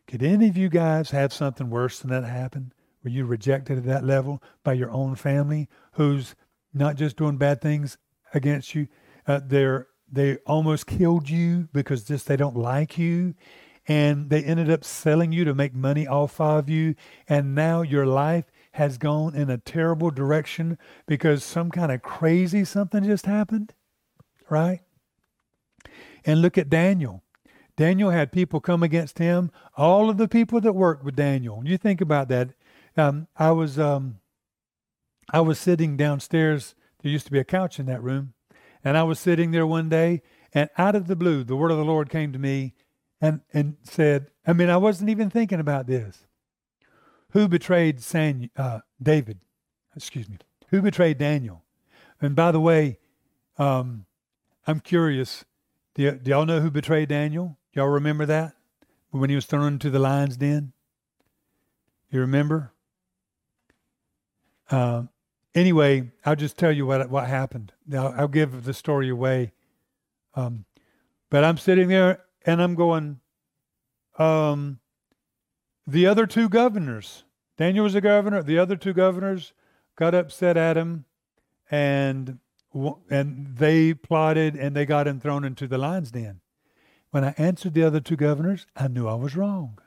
[0.07, 2.73] Could any of you guys have something worse than that happen?
[3.03, 6.35] Were you rejected at that level by your own family who's
[6.73, 7.97] not just doing bad things
[8.33, 8.87] against you?
[9.27, 13.35] Uh, they're, they almost killed you because just they don't like you
[13.87, 16.95] and they ended up selling you to make money off of you
[17.27, 22.65] and now your life has gone in a terrible direction because some kind of crazy
[22.65, 23.73] something just happened,
[24.49, 24.79] right?
[26.25, 27.22] And look at Daniel.
[27.75, 29.51] Daniel had people come against him.
[29.75, 31.61] All of the people that worked with Daniel.
[31.65, 32.49] You think about that.
[32.95, 34.19] Um, I was um,
[35.31, 36.75] I was sitting downstairs.
[37.01, 38.33] There used to be a couch in that room,
[38.83, 40.21] and I was sitting there one day,
[40.53, 42.73] and out of the blue, the word of the Lord came to me,
[43.19, 46.25] and and said, I mean, I wasn't even thinking about this.
[47.31, 49.39] Who betrayed San, uh, David?
[49.95, 50.37] Excuse me.
[50.69, 51.63] Who betrayed Daniel?
[52.21, 52.99] And by the way,
[53.57, 54.05] um,
[54.67, 55.43] I'm curious.
[55.95, 57.57] Do, y- do y'all know who betrayed Daniel?
[57.73, 58.55] Y'all remember that?
[59.13, 60.73] when he was thrown into the lion's den?
[62.09, 62.73] You remember?
[64.71, 65.03] Uh,
[65.53, 67.73] anyway, I'll just tell you what what happened.
[67.87, 69.51] Now I'll give the story away.
[70.35, 70.65] Um,
[71.29, 73.19] but I'm sitting there and I'm going,
[74.17, 74.79] um,
[75.85, 77.23] the other two governors,
[77.57, 79.53] Daniel was the governor, the other two governors
[79.95, 81.05] got upset at him
[81.69, 82.39] and
[83.11, 86.41] and they plotted and they got him thrown into the lion's den.
[87.13, 89.77] When I answered the other two governors, I knew I was wrong.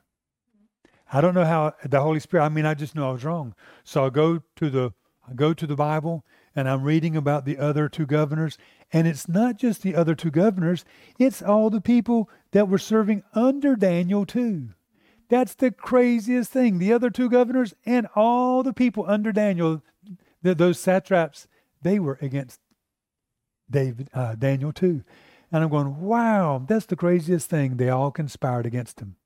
[1.12, 3.52] I don't know how the Holy Spirit, I mean, I just knew I was wrong.
[3.82, 4.92] So I go to the
[5.28, 6.24] I go to the Bible
[6.54, 8.58] and I'm reading about the other two governors.
[8.92, 10.84] And it's not just the other two governors,
[11.18, 14.68] it's all the people that were serving under Daniel too.
[15.28, 16.78] That's the craziest thing.
[16.78, 19.82] The other two governors and all the people under Daniel,
[20.42, 21.48] the, those satraps,
[21.82, 22.60] they were against
[23.68, 25.02] David, uh, Daniel too.
[25.52, 27.76] And I'm going, wow, that's the craziest thing.
[27.76, 29.16] They all conspired against him.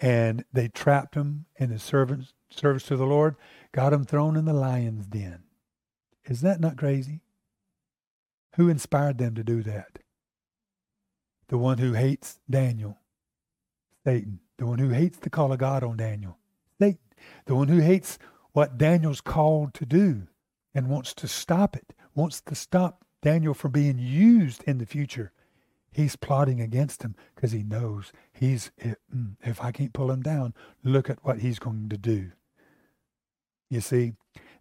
[0.00, 3.36] And they trapped him in his servants, service to the Lord,
[3.72, 5.44] got him thrown in the lion's den.
[6.24, 7.20] Is that not crazy?
[8.56, 9.98] Who inspired them to do that?
[11.48, 12.98] The one who hates Daniel,
[14.04, 14.40] Satan.
[14.56, 16.38] The one who hates the call of God on Daniel,
[16.80, 16.98] Satan.
[17.46, 18.18] The one who hates
[18.52, 20.28] what Daniel's called to do
[20.74, 25.32] and wants to stop it, wants to stop Daniel from being used in the future.
[25.94, 30.52] He's plotting against him because he knows he's, mm, if I can't pull him down,
[30.82, 32.32] look at what he's going to do.
[33.70, 34.14] You see,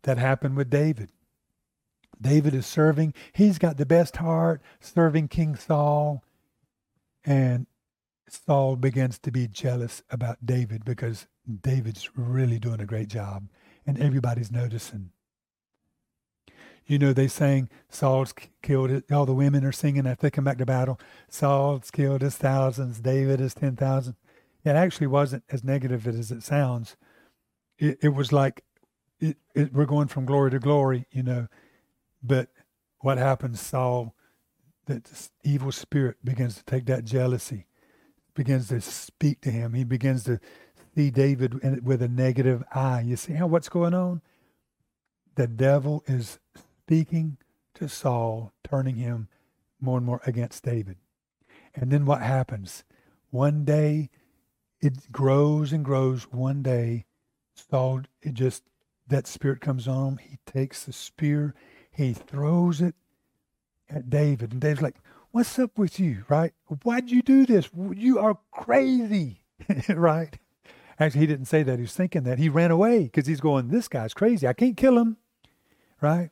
[0.03, 1.09] that happened with David.
[2.21, 3.15] David is serving.
[3.33, 6.23] He's got the best heart serving King Saul.
[7.25, 7.65] And
[8.29, 11.25] Saul begins to be jealous about David because
[11.61, 13.47] David's really doing a great job
[13.87, 15.12] and everybody's noticing.
[16.85, 19.11] You know, they sang Saul's killed it.
[19.11, 20.99] All the women are singing after they come back to battle.
[21.29, 22.99] Saul's killed his thousands.
[22.99, 24.15] David is 10,000.
[24.65, 26.95] It actually wasn't as negative as it sounds.
[27.77, 28.63] It, it was like
[29.19, 31.47] it, it, we're going from glory to glory, you know.
[32.21, 32.49] But
[32.99, 34.15] what happens, Saul,
[34.85, 37.67] that evil spirit begins to take that jealousy,
[38.33, 39.73] begins to speak to him.
[39.73, 40.39] He begins to
[40.95, 43.01] see David with a negative eye.
[43.01, 44.21] You see how what's going on?
[45.35, 46.39] The devil is
[46.85, 47.37] speaking
[47.75, 49.27] to Saul, turning him
[49.79, 50.97] more and more against David.
[51.75, 52.83] And then what happens?
[53.31, 54.09] One day
[54.79, 56.23] it grows and grows.
[56.31, 57.05] One day,
[57.55, 58.63] Saul, it just,
[59.07, 60.17] that spirit comes on him.
[60.17, 61.55] He takes the spear
[61.93, 62.95] he throws it
[63.89, 64.51] at David.
[64.51, 64.95] And David's like,
[65.31, 66.53] What's up with you, right?
[66.83, 67.67] Why'd you do this?
[67.75, 69.41] You are crazy,
[69.89, 70.37] right?
[70.99, 71.79] Actually, he didn't say that.
[71.79, 72.37] He was thinking that.
[72.37, 74.47] He ran away because he's going, This guy's crazy.
[74.47, 75.17] I can't kill him,
[76.01, 76.29] right?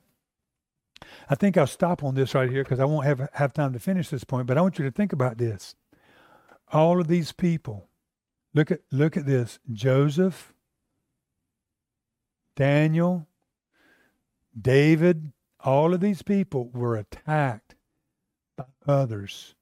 [1.29, 3.79] I think I'll stop on this right here because I won't have, have time to
[3.79, 5.75] finish this point, but I want you to think about this.
[6.71, 7.89] All of these people,
[8.53, 9.59] look at look at this.
[9.71, 10.53] Joseph,
[12.55, 13.27] Daniel,
[14.59, 17.75] David, all of these people were attacked
[18.55, 19.55] by others.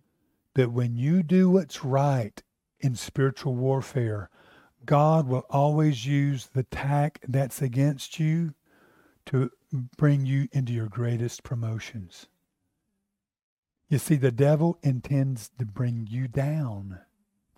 [0.55, 2.41] That when you do what's right
[2.79, 4.29] in spiritual warfare,
[4.85, 8.53] God will always use the tack that's against you
[9.27, 12.27] to bring you into your greatest promotions.
[13.87, 16.99] You see, the devil intends to bring you down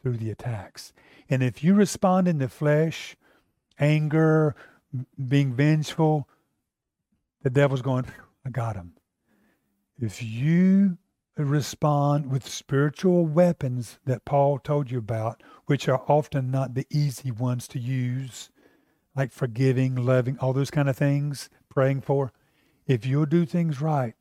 [0.01, 0.93] through the attacks.
[1.29, 3.15] And if you respond in the flesh,
[3.79, 4.55] anger,
[5.27, 6.27] being vengeful,
[7.43, 8.05] the devil's going,
[8.45, 8.93] I got him.
[9.99, 10.97] If you
[11.37, 17.31] respond with spiritual weapons that Paul told you about, which are often not the easy
[17.31, 18.49] ones to use,
[19.15, 22.31] like forgiving, loving, all those kind of things, praying for,
[22.85, 24.13] if you'll do things right,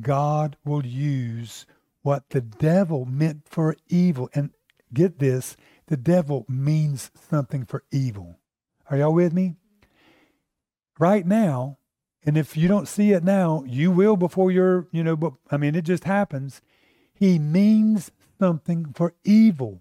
[0.00, 1.64] God will use
[2.02, 4.28] what the devil meant for evil.
[4.34, 4.50] And
[4.92, 8.38] get this, the devil means something for evil.
[8.90, 9.54] Are y'all with me?
[10.98, 11.78] Right now,
[12.24, 15.56] and if you don't see it now, you will before you're, you know, but I
[15.56, 16.60] mean, it just happens.
[17.14, 19.80] He means something for evil.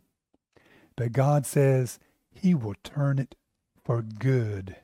[0.96, 2.00] But God says
[2.32, 3.36] he will turn it
[3.84, 4.78] for good.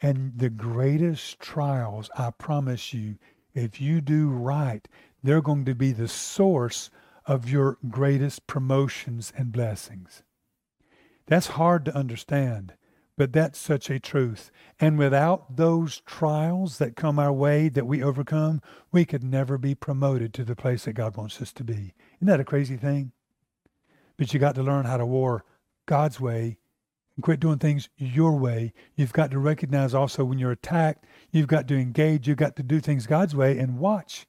[0.00, 3.16] And the greatest trials, I promise you,
[3.54, 4.86] if you do right,
[5.22, 6.90] they're going to be the source
[7.26, 10.22] of your greatest promotions and blessings.
[11.26, 12.74] That's hard to understand.
[13.18, 14.52] But that's such a truth.
[14.78, 19.74] And without those trials that come our way that we overcome, we could never be
[19.74, 21.94] promoted to the place that God wants us to be.
[22.18, 23.10] Isn't that a crazy thing?
[24.16, 25.44] But you got to learn how to war
[25.84, 26.58] God's way
[27.18, 28.72] and quit doing things your way.
[28.94, 32.62] You've got to recognize also when you're attacked, you've got to engage, you've got to
[32.62, 34.28] do things God's way and watch.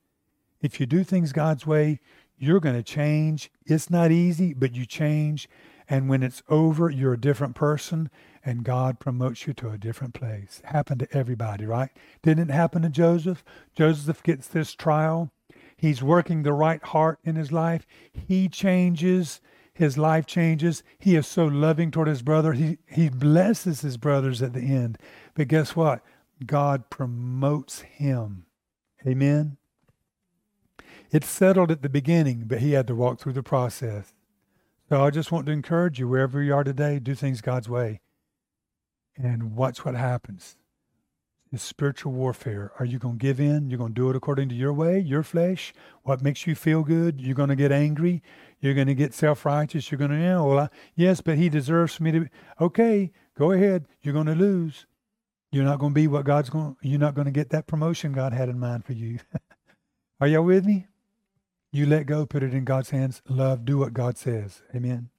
[0.60, 2.00] If you do things God's way,
[2.36, 3.52] you're going to change.
[3.64, 5.48] It's not easy, but you change
[5.90, 8.10] And when it's over, you're a different person
[8.46, 10.62] and God promotes you to a different place.
[10.64, 11.90] Happened to everybody, right?
[12.22, 13.44] Didn't it happen to Joseph?
[13.76, 15.32] Joseph gets this trial.
[15.76, 17.88] He's working the right heart in his life.
[18.14, 19.42] He changes.
[19.80, 20.84] His life changes.
[20.98, 22.52] He is so loving toward his brother.
[22.52, 24.98] He, he blesses his brothers at the end.
[25.36, 26.04] But guess what?
[26.46, 28.46] God promotes him.
[29.08, 29.56] Amen.
[31.12, 34.14] It's settled at the beginning, but he had to walk through the process.
[34.90, 38.02] So I just want to encourage you, wherever you are today, do things God's way
[39.16, 40.58] and watch what happens.
[41.52, 42.74] It's spiritual warfare.
[42.80, 43.70] Are you going to give in?
[43.70, 45.74] You're going to do it according to your way, your flesh,
[46.04, 47.20] what makes you feel good?
[47.20, 48.22] You're going to get angry.
[48.62, 49.90] You're going to get self righteous.
[49.90, 52.20] You're going to, yeah, well, I, yes, but he deserves me to.
[52.22, 52.30] Be.
[52.60, 53.86] Okay, go ahead.
[54.02, 54.86] You're going to lose.
[55.52, 56.76] You're not going to be what God's going.
[56.82, 59.20] You're not going to get that promotion God had in mind for you.
[60.22, 60.88] Are y'all with me?
[61.72, 63.22] You let go, put it in God's hands.
[63.30, 64.64] Love, do what God says.
[64.76, 65.10] Amen.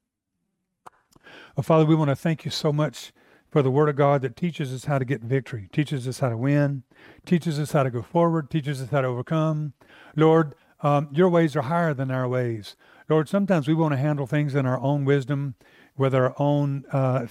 [1.63, 3.13] Father, we want to thank you so much
[3.51, 6.29] for the Word of God that teaches us how to get victory, teaches us how
[6.29, 6.85] to win,
[7.27, 9.75] teaches us how to go forward, teaches us how to overcome.
[10.17, 12.77] Lord, um, your ways are higher than our ways.
[13.11, 15.57] Lord, sometimes we want to handle things in our own wisdom,
[15.97, 17.27] with our own uh,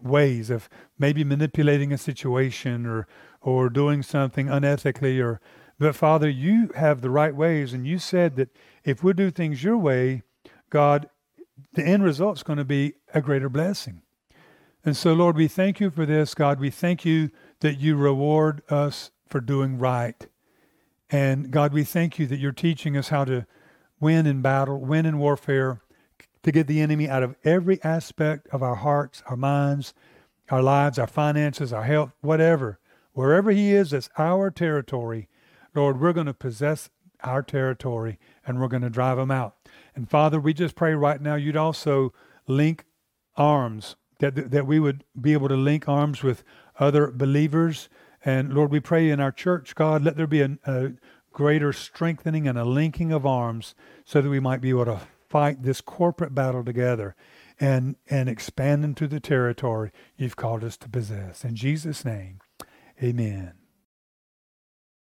[0.00, 3.08] ways of maybe manipulating a situation or
[3.42, 5.22] or doing something unethically.
[5.22, 5.40] Or,
[5.78, 8.50] but Father, you have the right ways, and you said that
[8.84, 10.22] if we do things your way,
[10.70, 11.10] God,
[11.72, 14.02] the end result is going to be a greater blessing.
[14.84, 16.60] And so, Lord, we thank you for this, God.
[16.60, 17.30] We thank you
[17.60, 20.26] that you reward us for doing right.
[21.10, 23.46] And God, we thank you that you're teaching us how to
[24.00, 25.80] win in battle, win in warfare,
[26.42, 29.92] to get the enemy out of every aspect of our hearts, our minds,
[30.50, 32.78] our lives, our finances, our health, whatever.
[33.12, 35.28] Wherever he is, it's our territory.
[35.74, 36.88] Lord, we're going to possess
[37.22, 39.56] our territory and we're going to drive them out.
[39.94, 42.12] And Father, we just pray right now you'd also
[42.46, 42.84] link
[43.36, 46.44] arms that, that we would be able to link arms with
[46.78, 47.88] other believers.
[48.24, 50.92] And Lord, we pray in our church, God, let there be a, a
[51.32, 53.74] greater strengthening and a linking of arms
[54.04, 57.14] so that we might be able to fight this corporate battle together
[57.60, 61.44] and, and expand into the territory you've called us to possess.
[61.44, 62.40] In Jesus' name,
[63.02, 63.59] amen.